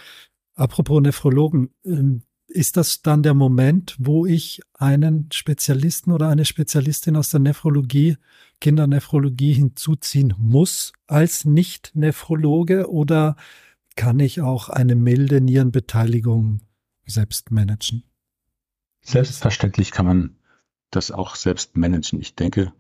[0.57, 7.15] Apropos Nephrologen, ähm, ist das dann der Moment, wo ich einen Spezialisten oder eine Spezialistin
[7.15, 8.17] aus der Nephrologie,
[8.61, 13.37] Kindernephrologie hinzuziehen muss als Nicht-Nephrologe oder
[13.95, 16.63] kann ich auch eine milde Nierenbeteiligung
[17.07, 18.03] selbst managen?
[19.01, 20.39] Selbstverständlich kann man
[20.91, 22.21] das auch selbst managen.
[22.21, 22.73] Ich denke,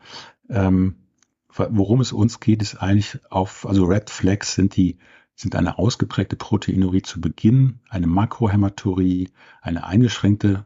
[0.48, 0.96] ähm,
[1.54, 4.98] worum es uns geht, ist eigentlich auf, also Red Flags sind die
[5.34, 9.30] sind eine ausgeprägte Proteinurie zu Beginn, eine Makrohämaturie,
[9.60, 10.64] eine eingeschränkte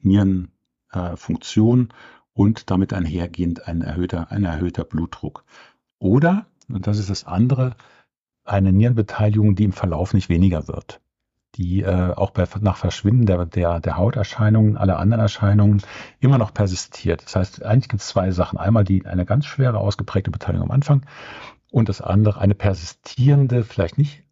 [0.00, 1.94] Nierenfunktion äh,
[2.34, 5.44] und damit einhergehend ein erhöhter, ein erhöhter Blutdruck.
[5.98, 7.76] Oder, und das ist das andere,
[8.44, 11.00] eine Nierenbeteiligung, die im Verlauf nicht weniger wird
[11.56, 15.82] die äh, auch bei, nach Verschwinden der, der, der Hauterscheinungen, aller anderen Erscheinungen
[16.20, 17.22] immer noch persistiert.
[17.24, 18.58] Das heißt, eigentlich gibt es zwei Sachen.
[18.58, 21.06] Einmal die eine ganz schwere, ausgeprägte Beteiligung am Anfang
[21.70, 24.24] und das andere eine persistierende, vielleicht nicht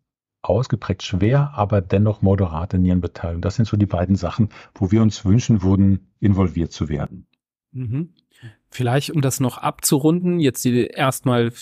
[0.43, 3.43] ausgeprägt schwer, aber dennoch moderate Nierenbeteiligung.
[3.43, 7.27] Das sind so die beiden Sachen, wo wir uns wünschen würden, involviert zu werden.
[7.73, 8.15] Mhm.
[8.71, 11.53] Vielleicht, um das noch abzurunden, jetzt die erstmal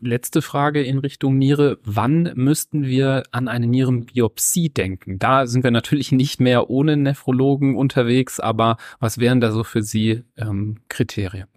[0.00, 1.78] letzte Frage in Richtung Niere.
[1.84, 5.18] Wann müssten wir an eine Nierenbiopsie denken?
[5.18, 9.82] Da sind wir natürlich nicht mehr ohne Nephrologen unterwegs, aber was wären da so für
[9.82, 11.48] Sie ähm, Kriterien?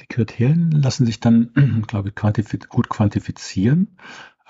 [0.00, 3.96] Die Kriterien lassen sich dann, glaube ich, quantifiz gut quantifizieren,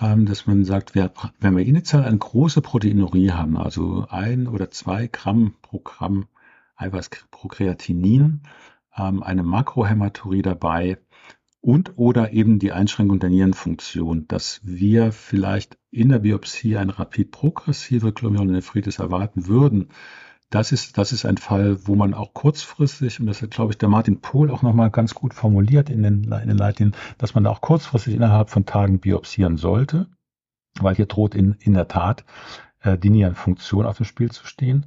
[0.00, 5.06] ähm, dass man sagt, wenn wir initial eine große Proteinurie haben, also ein oder zwei
[5.06, 6.26] Gramm pro Gramm
[6.76, 8.42] Eiweiß pro Kreatinin,
[8.96, 10.98] ähm, eine Makrohämaturie dabei,
[11.64, 17.30] und oder eben die Einschränkung der Nierenfunktion, dass wir vielleicht in der Biopsie eine rapid
[17.30, 19.88] progressive Glomerulonephritis erwarten würden.
[20.50, 23.78] Das ist, das ist ein Fall, wo man auch kurzfristig, und das hat, glaube ich,
[23.78, 27.44] der Martin Pohl auch nochmal ganz gut formuliert in den, in den Leitlinien, dass man
[27.44, 30.08] da auch kurzfristig innerhalb von Tagen biopsieren sollte,
[30.80, 32.26] weil hier droht in, in der Tat
[32.82, 34.84] äh, die Nierenfunktion auf dem Spiel zu stehen.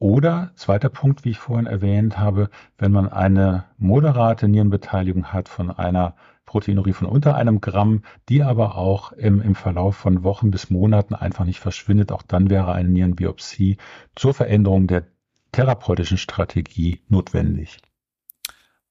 [0.00, 5.70] Oder zweiter Punkt, wie ich vorhin erwähnt habe, wenn man eine moderate Nierenbeteiligung hat von
[5.70, 10.70] einer Proteinurie von unter einem Gramm, die aber auch im, im Verlauf von Wochen bis
[10.70, 13.76] Monaten einfach nicht verschwindet, auch dann wäre eine Nierenbiopsie
[14.14, 15.06] zur Veränderung der
[15.52, 17.78] therapeutischen Strategie notwendig.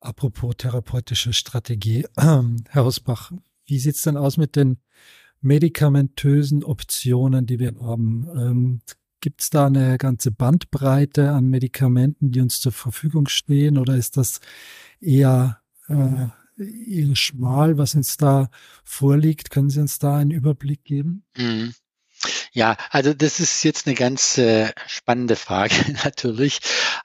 [0.01, 3.31] Apropos therapeutische Strategie, Herr Hausbach,
[3.65, 4.77] wie sieht's denn aus mit den
[5.41, 8.27] medikamentösen Optionen, die wir haben?
[8.35, 8.81] Ähm,
[9.19, 14.17] Gibt es da eine ganze Bandbreite an Medikamenten, die uns zur Verfügung stehen, oder ist
[14.17, 14.39] das
[15.01, 16.27] eher, äh,
[16.63, 18.49] eher schmal, was uns da
[18.84, 19.49] vorliegt?
[19.49, 21.23] Können Sie uns da einen Überblick geben?
[21.36, 21.73] Mhm.
[22.51, 26.60] Ja, also das ist jetzt eine ganz äh, spannende Frage natürlich.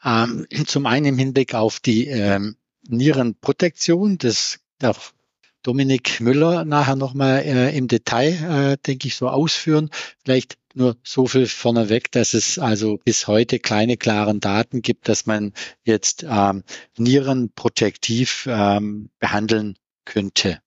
[0.04, 2.56] Ähm, zum einen im Hinblick auf die ähm,
[2.88, 5.14] Nierenprotektion, das darf
[5.62, 9.90] Dominik Müller nachher nochmal äh, im Detail, äh, denke ich, so ausführen.
[10.24, 15.26] Vielleicht nur so viel vorneweg, dass es also bis heute keine klaren Daten gibt, dass
[15.26, 15.52] man
[15.84, 16.64] jetzt ähm,
[16.96, 20.60] Nieren protektiv ähm, behandeln könnte.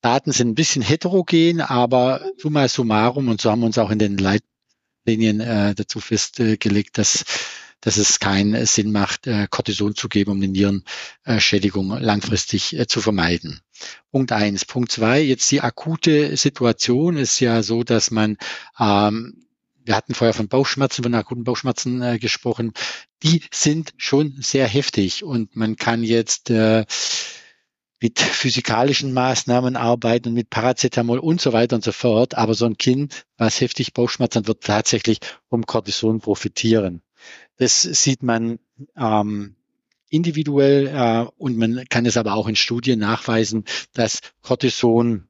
[0.00, 3.98] Daten sind ein bisschen heterogen, aber summa summarum, und so haben wir uns auch in
[3.98, 7.24] den Leitlinien äh, dazu festgelegt, dass
[7.84, 13.00] dass es keinen Sinn macht, äh, Cortison zu geben, um eine Nierenschädigung langfristig äh, zu
[13.00, 13.60] vermeiden.
[14.10, 14.64] Punkt eins.
[14.64, 18.38] Punkt zwei, jetzt die akute Situation ist ja so, dass man
[18.80, 19.44] ähm,
[19.84, 22.72] wir hatten vorher von Bauchschmerzen, von akuten Bauchschmerzen äh, gesprochen.
[23.22, 26.86] Die sind schon sehr heftig und man kann jetzt äh,
[28.00, 32.34] mit physikalischen Maßnahmen arbeiten und mit Paracetamol und so weiter und so fort.
[32.34, 35.18] Aber so ein Kind, was heftig Bauchschmerzen wird tatsächlich
[35.48, 37.02] vom Cortison profitieren.
[37.56, 38.58] Das sieht man
[38.96, 39.56] ähm,
[40.08, 45.28] individuell äh, und man kann es aber auch in Studien nachweisen, dass Cortison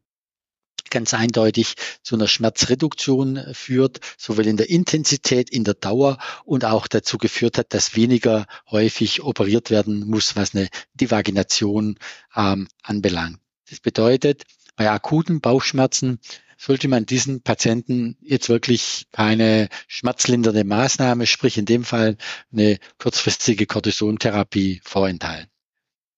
[0.90, 6.86] ganz eindeutig zu einer Schmerzreduktion führt, sowohl in der Intensität, in der Dauer und auch
[6.86, 11.98] dazu geführt hat, dass weniger häufig operiert werden muss, was eine Divagination
[12.36, 13.38] ähm, anbelangt.
[13.68, 14.44] Das bedeutet,
[14.76, 16.20] bei akuten Bauchschmerzen
[16.64, 22.16] sollte man diesen Patienten jetzt wirklich keine schmerzlindernde Maßnahme, sprich in dem Fall
[22.52, 25.50] eine kurzfristige Cortisontherapie vorenthalten.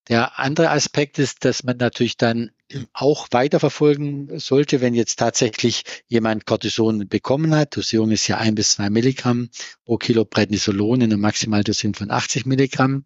[0.09, 2.53] Der andere Aspekt ist, dass man natürlich dann
[2.93, 7.77] auch weiterverfolgen sollte, wenn jetzt tatsächlich jemand Cortison bekommen hat.
[7.77, 9.51] Dosierung ist ja ein bis zwei Milligramm
[9.85, 13.05] pro Kilo Prednisolon in einer Maximaldosierung von 80 Milligramm.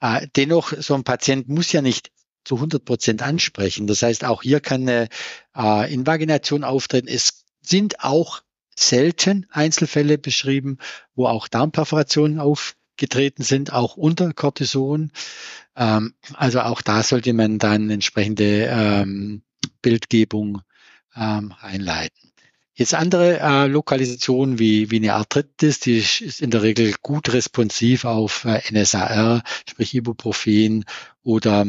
[0.00, 2.10] Äh, dennoch, so ein Patient muss ja nicht
[2.44, 3.86] zu 100 Prozent ansprechen.
[3.86, 5.08] Das heißt, auch hier kann eine
[5.56, 7.08] äh, Invagination auftreten.
[7.08, 8.42] Es sind auch
[8.76, 10.78] selten Einzelfälle beschrieben,
[11.14, 15.12] wo auch Darmperforationen aufgetreten sind, auch unter Cortison.
[15.76, 19.42] Ähm, also auch da sollte man dann entsprechende ähm,
[19.82, 20.62] Bildgebung
[21.16, 22.32] ähm, einleiten.
[22.74, 28.06] Jetzt andere äh, Lokalisationen wie, wie eine Arthritis, die ist in der Regel gut responsiv
[28.06, 30.86] auf äh, NSAR, sprich Ibuprofen
[31.22, 31.66] oder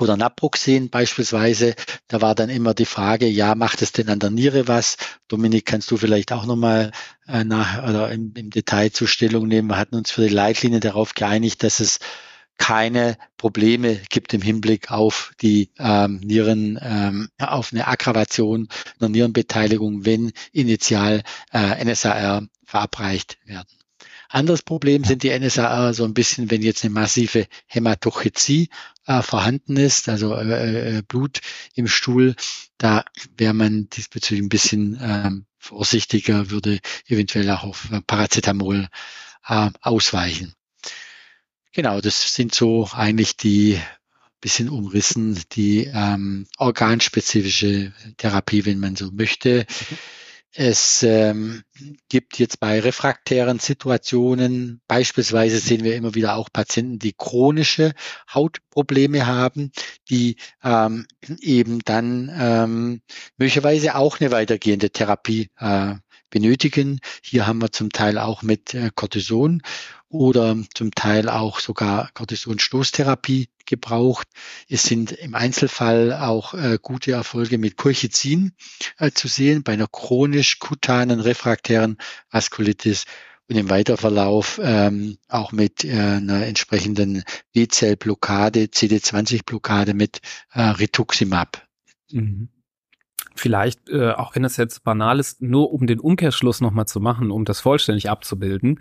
[0.00, 1.74] oder Naproxen beispielsweise,
[2.08, 4.96] da war dann immer die Frage, ja, macht es denn an der Niere was?
[5.28, 6.92] Dominik, kannst du vielleicht auch nochmal
[7.26, 9.68] äh, nach oder im, im Detail zur Stellung nehmen?
[9.68, 11.98] Wir hatten uns für die Leitlinie darauf geeinigt, dass es
[12.58, 20.04] keine Probleme gibt im Hinblick auf die ähm, Nieren, ähm, auf eine Aggravation einer Nierenbeteiligung,
[20.04, 23.77] wenn initial äh, NSAR verabreicht werden.
[24.28, 28.68] Anderes Problem sind die NSAR so ein bisschen, wenn jetzt eine massive Hämatochezie
[29.06, 31.40] äh, vorhanden ist, also äh, äh, Blut
[31.74, 32.36] im Stuhl,
[32.76, 33.04] da
[33.36, 38.88] wäre man diesbezüglich ein bisschen ähm, vorsichtiger, würde eventuell auch auf Paracetamol
[39.46, 40.54] äh, ausweichen.
[41.72, 43.80] Genau, das sind so eigentlich die
[44.40, 49.66] bisschen umrissen, die ähm, organspezifische Therapie, wenn man so möchte.
[49.68, 49.98] Mhm.
[50.60, 51.62] Es ähm,
[52.08, 57.92] gibt jetzt bei refraktären Situationen, beispielsweise sehen wir immer wieder auch Patienten, die chronische
[58.34, 59.70] Hautprobleme haben,
[60.10, 61.06] die ähm,
[61.40, 63.02] eben dann ähm,
[63.36, 65.94] möglicherweise auch eine weitergehende Therapie äh,
[66.30, 67.00] benötigen.
[67.22, 69.62] Hier haben wir zum Teil auch mit äh, Cortison
[70.08, 74.28] oder zum Teil auch sogar Cortisonstoßtherapie gebraucht.
[74.68, 78.52] Es sind im Einzelfall auch äh, gute Erfolge mit Colchicin
[78.98, 81.98] äh, zu sehen bei einer chronisch kutanen refraktären
[82.30, 83.04] Vaskulitis
[83.48, 90.20] und im Weiterverlauf ähm, auch mit äh, einer entsprechenden B-Zell-Blockade, CD20-Blockade mit
[90.52, 91.66] äh, Rituximab.
[92.10, 92.48] Mhm.
[93.38, 97.30] Vielleicht, äh, auch wenn das jetzt banal ist, nur um den Umkehrschluss nochmal zu machen,
[97.30, 98.80] um das vollständig abzubilden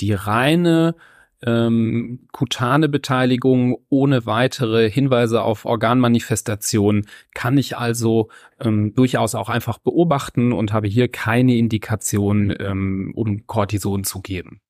[0.00, 0.94] die reine
[1.42, 9.78] ähm, kutane Beteiligung ohne weitere Hinweise auf Organmanifestation kann ich also ähm, durchaus auch einfach
[9.78, 14.60] beobachten und habe hier keine Indikation, ähm, um Cortison zu geben.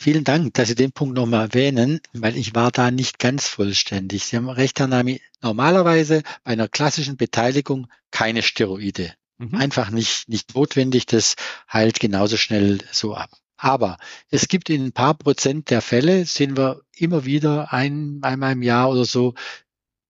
[0.00, 4.26] Vielen Dank, dass Sie den Punkt nochmal erwähnen, weil ich war da nicht ganz vollständig.
[4.26, 5.20] Sie haben recht, Herr Nami.
[5.42, 9.12] Normalerweise bei einer klassischen Beteiligung keine Steroide.
[9.38, 9.56] Mhm.
[9.56, 11.06] Einfach nicht, nicht notwendig.
[11.06, 11.34] Das
[11.72, 13.30] heilt genauso schnell so ab.
[13.56, 13.98] Aber
[14.30, 18.62] es gibt in ein paar Prozent der Fälle, sehen wir immer wieder ein, einmal im
[18.62, 19.34] Jahr oder so,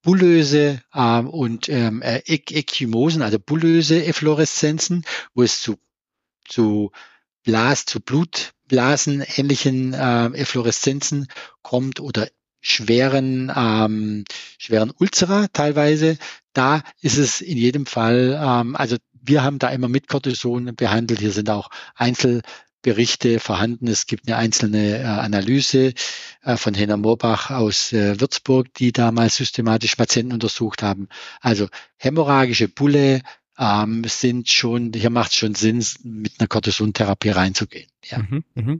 [0.02, 5.78] bullöse ähm, und ähm, äh, Ekymosen, also bullöse Effloreszenzen, wo es zu,
[6.46, 6.92] zu
[7.42, 11.28] Blas, zu Blutblasen ähnlichen äh, Effloreszenzen
[11.62, 12.28] kommt oder
[12.60, 14.24] schweren, ähm,
[14.58, 16.18] schweren Ulzera teilweise.
[16.52, 21.20] Da ist es in jedem Fall, ähm, also wir haben da immer mit Cortison behandelt.
[21.20, 22.42] Hier sind auch Einzel
[22.82, 23.88] Berichte vorhanden.
[23.88, 25.92] Es gibt eine einzelne äh, Analyse
[26.42, 31.08] äh, von Henna Moorbach aus äh, Würzburg, die damals systematisch Patienten untersucht haben.
[31.40, 33.22] Also hämorrhagische Bulle
[33.58, 37.88] ähm, sind schon, hier macht es schon Sinn, mit einer Cortisontherapie reinzugehen.
[38.04, 38.18] Ja.
[38.18, 38.78] Mhm, mh.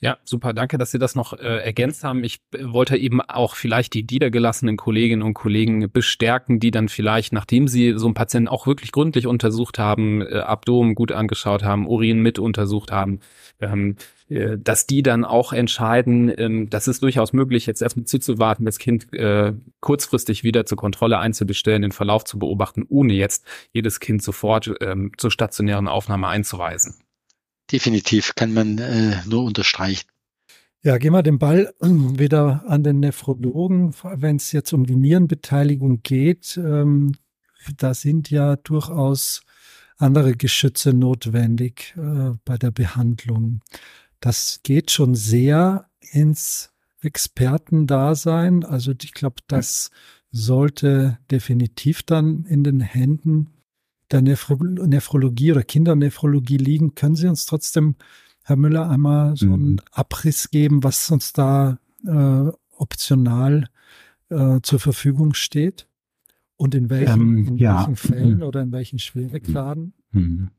[0.00, 0.52] Ja, super.
[0.52, 2.22] Danke, dass Sie das noch äh, ergänzt haben.
[2.22, 7.32] Ich äh, wollte eben auch vielleicht die niedergelassenen Kolleginnen und Kollegen bestärken, die dann vielleicht,
[7.32, 11.88] nachdem sie so einen Patienten auch wirklich gründlich untersucht haben, äh, Abdomen gut angeschaut haben,
[11.88, 13.20] Urin mit untersucht haben,
[13.58, 13.96] ähm,
[14.28, 18.78] äh, dass die dann auch entscheiden, ähm, dass es durchaus möglich, jetzt erstmal zuzuwarten, das
[18.78, 24.22] Kind äh, kurzfristig wieder zur Kontrolle einzubestellen, den Verlauf zu beobachten, ohne jetzt jedes Kind
[24.22, 26.96] sofort ähm, zur stationären Aufnahme einzuweisen
[27.72, 30.08] definitiv kann man äh, nur unterstreichen.
[30.82, 36.02] Ja, gehen wir den Ball wieder an den Nephrologen, wenn es jetzt um die Nierenbeteiligung
[36.02, 36.56] geht.
[36.56, 37.16] Ähm,
[37.76, 39.42] da sind ja durchaus
[39.96, 43.62] andere Geschütze notwendig äh, bei der Behandlung.
[44.20, 48.64] Das geht schon sehr ins Expertendasein.
[48.64, 49.90] Also ich glaube, das
[50.30, 53.55] sollte definitiv dann in den Händen
[54.10, 56.94] der Nephro Nephrologie oder Kindernephrologie liegen.
[56.94, 57.96] Können Sie uns trotzdem,
[58.44, 59.80] Herr Müller, einmal so einen mhm.
[59.92, 63.68] Abriss geben, was uns da äh, optional
[64.28, 65.88] äh, zur Verfügung steht?
[66.56, 67.78] Und in welchen, ähm, in ja.
[67.78, 69.92] welchen Fällen oder in welchen Schwierigkeiten?
[70.12, 70.50] Mhm.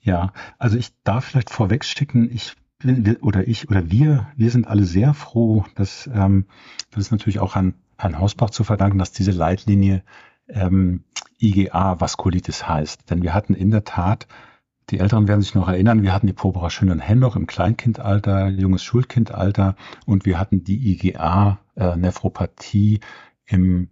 [0.00, 4.84] Ja, also ich darf vielleicht vorwegschicken, ich bin, oder ich oder wir, wir sind alle
[4.84, 6.46] sehr froh, dass ähm,
[6.90, 10.02] das ist natürlich auch an Herrn Hausbach zu verdanken, dass diese Leitlinie
[10.48, 11.04] ähm,
[11.40, 13.10] IgA-Vaskulitis heißt.
[13.10, 14.26] Denn wir hatten in der Tat,
[14.90, 19.76] die Älteren werden sich noch erinnern, wir hatten die Pobera Schönen-Hennoch im Kleinkindalter, junges Schulkindalter
[20.04, 23.00] und wir hatten die IgA-Nephropathie äh,
[23.46, 23.88] im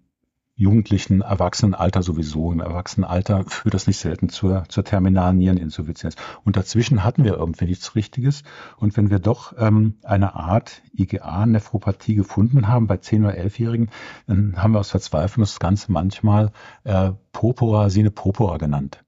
[0.54, 2.52] jugendlichen Erwachsenenalter sowieso.
[2.52, 6.16] Im Erwachsenenalter führt das nicht selten zur, zur terminalen Niereninsuffizienz.
[6.44, 8.42] Und dazwischen hatten wir irgendwie nichts Richtiges.
[8.76, 13.90] Und wenn wir doch ähm, eine Art IgA-Nephropathie gefunden haben bei 10- oder 11-Jährigen,
[14.26, 16.52] dann haben wir aus Verzweiflung das Ganze manchmal
[16.84, 19.02] äh, Popora, Sine Popora genannt.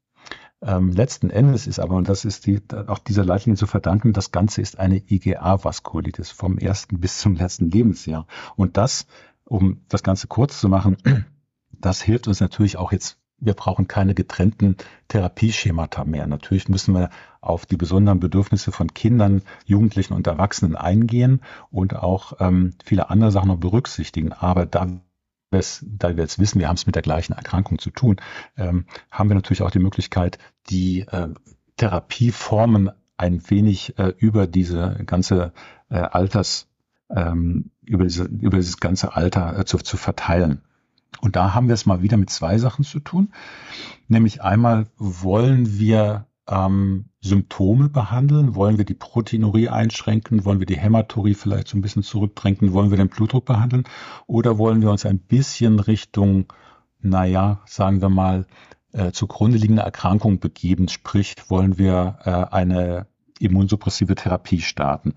[0.62, 4.32] Ähm, letzten Endes ist aber, und das ist die, auch dieser Leitlinie zu verdanken, das
[4.32, 8.26] Ganze ist eine IgA-Vaskulitis vom ersten bis zum letzten Lebensjahr.
[8.56, 9.06] Und das,
[9.44, 10.96] um das Ganze kurz zu machen,
[11.84, 13.18] das hilft uns natürlich auch jetzt.
[13.38, 14.76] Wir brauchen keine getrennten
[15.08, 16.26] Therapieschemata mehr.
[16.26, 17.10] Natürlich müssen wir
[17.40, 23.32] auf die besonderen Bedürfnisse von Kindern, Jugendlichen und Erwachsenen eingehen und auch ähm, viele andere
[23.32, 24.32] Sachen noch berücksichtigen.
[24.32, 24.86] Aber da
[25.82, 28.16] da wir jetzt wissen, wir haben es mit der gleichen Erkrankung zu tun,
[28.56, 31.28] ähm, haben wir natürlich auch die Möglichkeit, die äh,
[31.76, 35.52] Therapieformen ein wenig äh, über diese ganze
[35.90, 36.68] äh, Alters,
[37.08, 40.62] ähm, über, diese, über dieses ganze Alter äh, zu, zu verteilen.
[41.20, 43.32] Und da haben wir es mal wieder mit zwei Sachen zu tun.
[44.08, 50.76] Nämlich einmal wollen wir ähm, Symptome behandeln, wollen wir die Proteinurie einschränken, wollen wir die
[50.76, 53.84] Hämaturie vielleicht so ein bisschen zurückdrängen, wollen wir den Blutdruck behandeln?
[54.26, 56.52] Oder wollen wir uns ein bisschen Richtung,
[57.00, 58.46] naja, sagen wir mal,
[58.92, 63.06] äh, zugrunde liegende Erkrankung begeben, sprich, wollen wir äh, eine
[63.44, 65.14] immunsuppressive Therapie starten.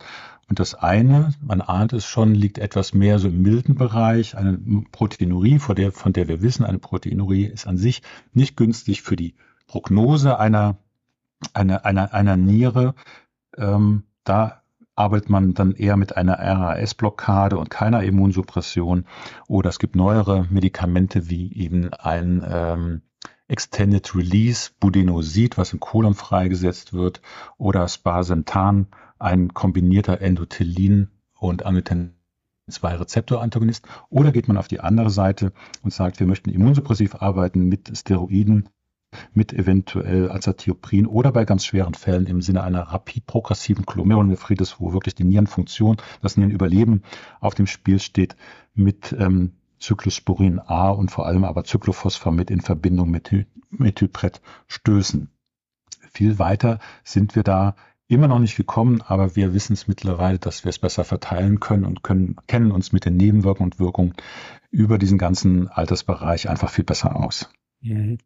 [0.49, 4.37] Und das eine, man ahnt es schon, liegt etwas mehr so im milden Bereich.
[4.37, 4.57] Eine
[4.91, 8.01] Proteinurie, von der, von der wir wissen, eine Proteinurie ist an sich
[8.33, 9.35] nicht günstig für die
[9.67, 10.77] Prognose einer,
[11.53, 12.95] einer, einer, einer Niere.
[13.57, 14.61] Ähm, da
[14.95, 19.05] arbeitet man dann eher mit einer RAS-Blockade und keiner Immunsuppression.
[19.47, 23.01] Oder es gibt neuere Medikamente wie eben ein ähm,
[23.47, 27.21] Extended Release Budenosid, was im Kolon freigesetzt wird,
[27.57, 28.87] oder Sparsentan,
[29.19, 32.17] ein kombinierter Endothelin und Angiotensin
[32.69, 33.87] 2 Rezeptorantagonist.
[34.09, 38.69] Oder geht man auf die andere Seite und sagt, wir möchten immunsuppressiv arbeiten mit Steroiden,
[39.33, 44.91] mit eventuell Azathioprin oder bei ganz schweren Fällen im Sinne einer rapid progressiven Glomerulonephritis, wo
[44.91, 47.03] wirklich die Nierenfunktion, das Nierenüberleben
[47.39, 48.35] auf dem Spiel steht,
[48.73, 53.31] mit ähm, Cyclosporin A und vor allem aber Cyclophosphamid in Verbindung mit
[53.69, 55.29] Methylpret stößen.
[56.11, 57.75] Viel weiter sind wir da
[58.07, 61.83] immer noch nicht gekommen, aber wir wissen es mittlerweile, dass wir es besser verteilen können
[61.83, 64.13] und können, kennen uns mit den Nebenwirkungen und Wirkungen
[64.71, 67.49] über diesen ganzen Altersbereich einfach viel besser aus.
[67.81, 68.17] Mhm.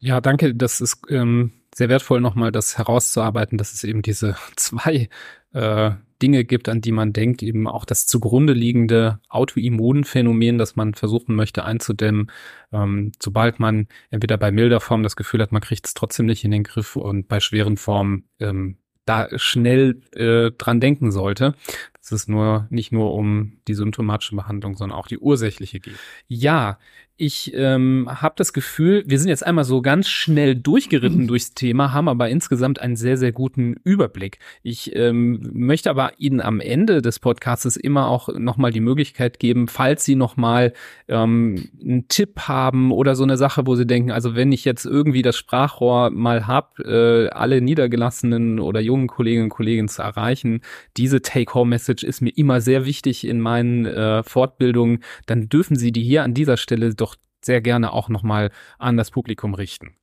[0.00, 0.54] Ja, danke.
[0.54, 5.08] Das ist ähm, sehr wertvoll, nochmal das herauszuarbeiten, dass es eben diese zwei
[5.52, 5.90] äh,
[6.22, 11.34] Dinge gibt, an die man denkt, eben auch das zugrunde liegende Autoimmunphänomen, das man versuchen
[11.34, 12.30] möchte einzudämmen,
[12.72, 16.44] ähm, sobald man entweder bei milder Form das Gefühl hat, man kriegt es trotzdem nicht
[16.44, 21.54] in den Griff und bei schweren Formen ähm, da schnell äh, dran denken sollte,
[21.94, 25.96] dass es nur nicht nur um die symptomatische Behandlung, sondern auch die ursächliche geht.
[26.28, 26.78] Ja,
[27.22, 31.92] ich ähm, habe das Gefühl, wir sind jetzt einmal so ganz schnell durchgeritten durchs Thema,
[31.92, 34.40] haben aber insgesamt einen sehr, sehr guten Überblick.
[34.64, 39.68] Ich ähm, möchte aber Ihnen am Ende des Podcasts immer auch nochmal die Möglichkeit geben,
[39.68, 40.72] falls Sie nochmal
[41.06, 44.84] ähm, einen Tipp haben oder so eine Sache, wo Sie denken, also wenn ich jetzt
[44.84, 50.60] irgendwie das Sprachrohr mal hab, äh, alle niedergelassenen oder jungen Kolleginnen und Kollegen zu erreichen,
[50.96, 56.02] diese Take-Home-Message ist mir immer sehr wichtig in meinen äh, Fortbildungen, dann dürfen Sie die
[56.02, 57.11] hier an dieser Stelle doch
[57.44, 59.96] sehr gerne auch nochmal an das Publikum richten.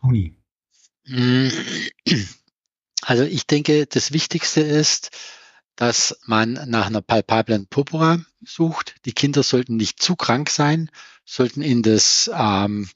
[0.00, 0.36] Toni.
[3.02, 5.10] Also ich denke, das Wichtigste ist,
[5.76, 8.96] dass man nach einer palpablen Purpura sucht.
[9.04, 10.90] Die Kinder sollten nicht zu krank sein,
[11.24, 12.88] sollten in das, ähm,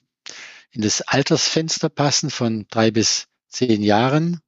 [0.70, 4.40] in das Altersfenster passen von drei bis zehn Jahren.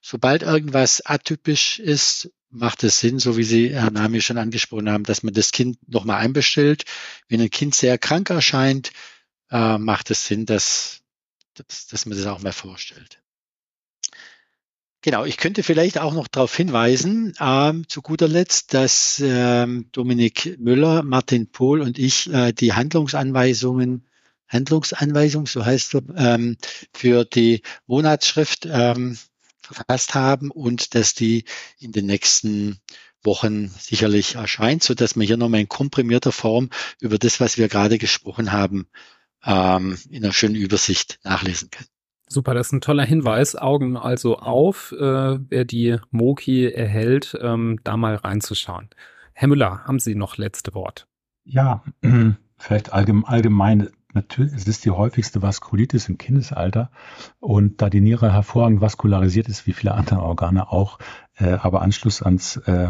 [0.00, 5.04] Sobald irgendwas atypisch ist, macht es Sinn, so wie Sie, Herr Nami, schon angesprochen haben,
[5.04, 6.84] dass man das Kind nochmal einbestellt.
[7.28, 8.92] Wenn ein Kind sehr krank erscheint,
[9.50, 11.00] äh, macht es Sinn, dass,
[11.54, 13.22] dass, dass man das auch mal vorstellt.
[15.04, 20.56] Genau, ich könnte vielleicht auch noch darauf hinweisen, ähm, zu guter Letzt, dass ähm, Dominik
[20.60, 24.06] Müller, Martin Pohl und ich äh, die Handlungsanweisungen,
[24.46, 26.56] Handlungsanweisung, so heißt es, ähm,
[26.92, 29.18] für die Monatsschrift ähm,
[29.72, 31.44] verfasst haben und dass die
[31.78, 32.80] in den nächsten
[33.24, 36.70] Wochen sicherlich erscheint, so dass man hier nochmal in komprimierter Form
[37.00, 38.86] über das, was wir gerade gesprochen haben,
[39.44, 41.86] ähm, in einer schönen Übersicht nachlesen kann.
[42.28, 43.56] Super, das ist ein toller Hinweis.
[43.56, 48.88] Augen also auf, äh, wer die Moki erhält, ähm, da mal reinzuschauen.
[49.34, 51.06] Herr Müller, haben Sie noch letzte Wort?
[51.44, 51.84] Ja,
[52.58, 56.90] vielleicht allgemein, allgemein natürlich, es ist die häufigste Vaskulitis im Kindesalter
[57.40, 60.98] und da die Niere hervorragend vaskularisiert ist, wie viele andere Organe auch,
[61.36, 62.88] äh, aber Anschluss ans äh,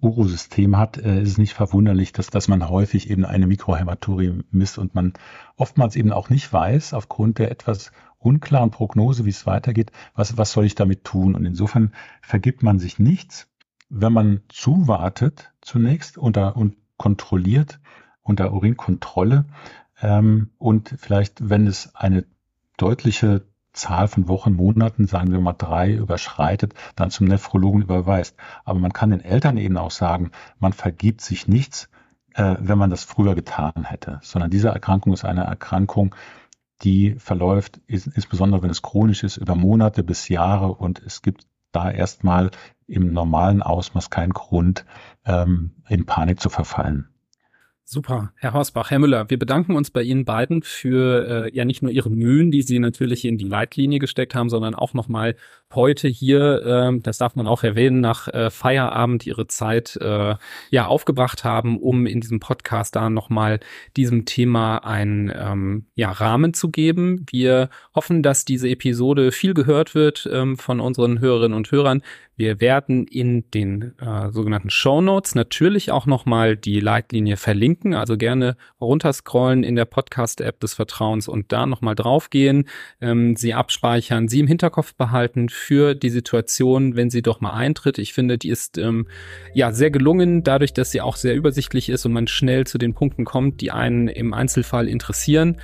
[0.00, 4.78] Urosystem hat, äh, ist es nicht verwunderlich, dass, dass man häufig eben eine Mikrohämaturie misst
[4.78, 5.14] und man
[5.56, 10.52] oftmals eben auch nicht weiß, aufgrund der etwas unklaren Prognose, wie es weitergeht, was, was
[10.52, 11.34] soll ich damit tun?
[11.34, 13.48] Und insofern vergibt man sich nichts,
[13.88, 17.80] wenn man zuwartet zunächst unter, und kontrolliert
[18.22, 19.46] unter Urinkontrolle
[20.00, 22.24] ähm, und vielleicht, wenn es eine
[22.76, 28.36] deutliche Zahl von Wochen, Monaten, sagen wir mal drei, überschreitet, dann zum Nephrologen überweist.
[28.64, 31.88] Aber man kann den Eltern eben auch sagen, man vergibt sich nichts,
[32.34, 36.14] äh, wenn man das früher getan hätte, sondern diese Erkrankung ist eine Erkrankung,
[36.82, 41.90] die verläuft, insbesondere wenn es chronisch ist, über Monate bis Jahre und es gibt da
[41.90, 42.50] erstmal
[42.86, 44.84] im normalen Ausmaß keinen Grund,
[45.24, 47.08] ähm, in Panik zu verfallen.
[47.90, 51.80] Super, Herr Hausbach, Herr Müller, wir bedanken uns bei Ihnen beiden für äh, ja nicht
[51.80, 55.36] nur Ihre Mühen, die Sie natürlich in die Leitlinie gesteckt haben, sondern auch nochmal
[55.72, 60.34] heute hier, äh, das darf man auch erwähnen, nach äh, Feierabend Ihre Zeit äh,
[60.68, 63.58] ja aufgebracht haben, um in diesem Podcast da nochmal
[63.96, 67.24] diesem Thema einen ähm, ja, Rahmen zu geben.
[67.30, 72.02] Wir hoffen, dass diese Episode viel gehört wird ähm, von unseren Hörerinnen und Hörern.
[72.38, 77.94] Wir werden in den äh, sogenannten Show Notes natürlich auch nochmal die Leitlinie verlinken.
[77.94, 82.68] Also gerne runterscrollen in der Podcast-App des Vertrauens und da nochmal draufgehen,
[83.00, 87.98] ähm, sie abspeichern, sie im Hinterkopf behalten für die Situation, wenn sie doch mal eintritt.
[87.98, 89.08] Ich finde, die ist ähm,
[89.52, 92.94] ja sehr gelungen, dadurch, dass sie auch sehr übersichtlich ist und man schnell zu den
[92.94, 95.56] Punkten kommt, die einen im Einzelfall interessieren.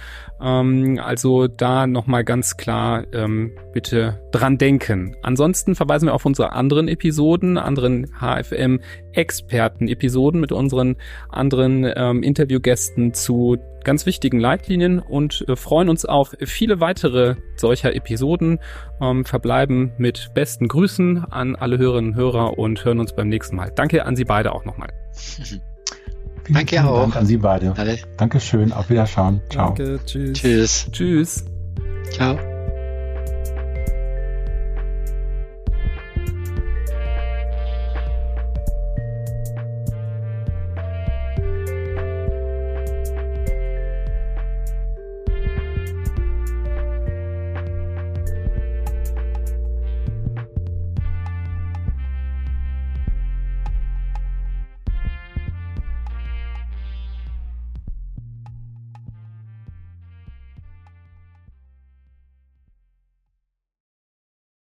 [0.43, 5.17] Ähm, also da nochmal ganz klar ähm, bitte dran denken.
[5.23, 10.97] Ansonsten verweisen wir auf unsere anderen Episoden, anderen HFM-Experten-Episoden mit unseren
[11.29, 17.95] anderen ähm, Interviewgästen zu ganz wichtigen Leitlinien und äh, freuen uns auf viele weitere solcher
[17.95, 18.61] Episoden.
[18.99, 23.57] Ähm, verbleiben mit besten Grüßen an alle Hörerinnen und Hörer und hören uns beim nächsten
[23.57, 23.71] Mal.
[23.75, 24.89] Danke an Sie beide auch nochmal.
[26.45, 27.01] Vielen, Danke vielen auch.
[27.01, 27.73] Dank an Sie beide.
[27.75, 27.99] Alle.
[28.19, 28.73] Dankeschön.
[28.73, 29.41] Auf Wiederschauen.
[29.49, 29.69] Ciao.
[29.69, 29.99] Danke.
[30.05, 30.39] Tschüss.
[30.39, 30.87] Tschüss.
[30.93, 31.47] Tschüss.
[32.11, 32.37] Ciao.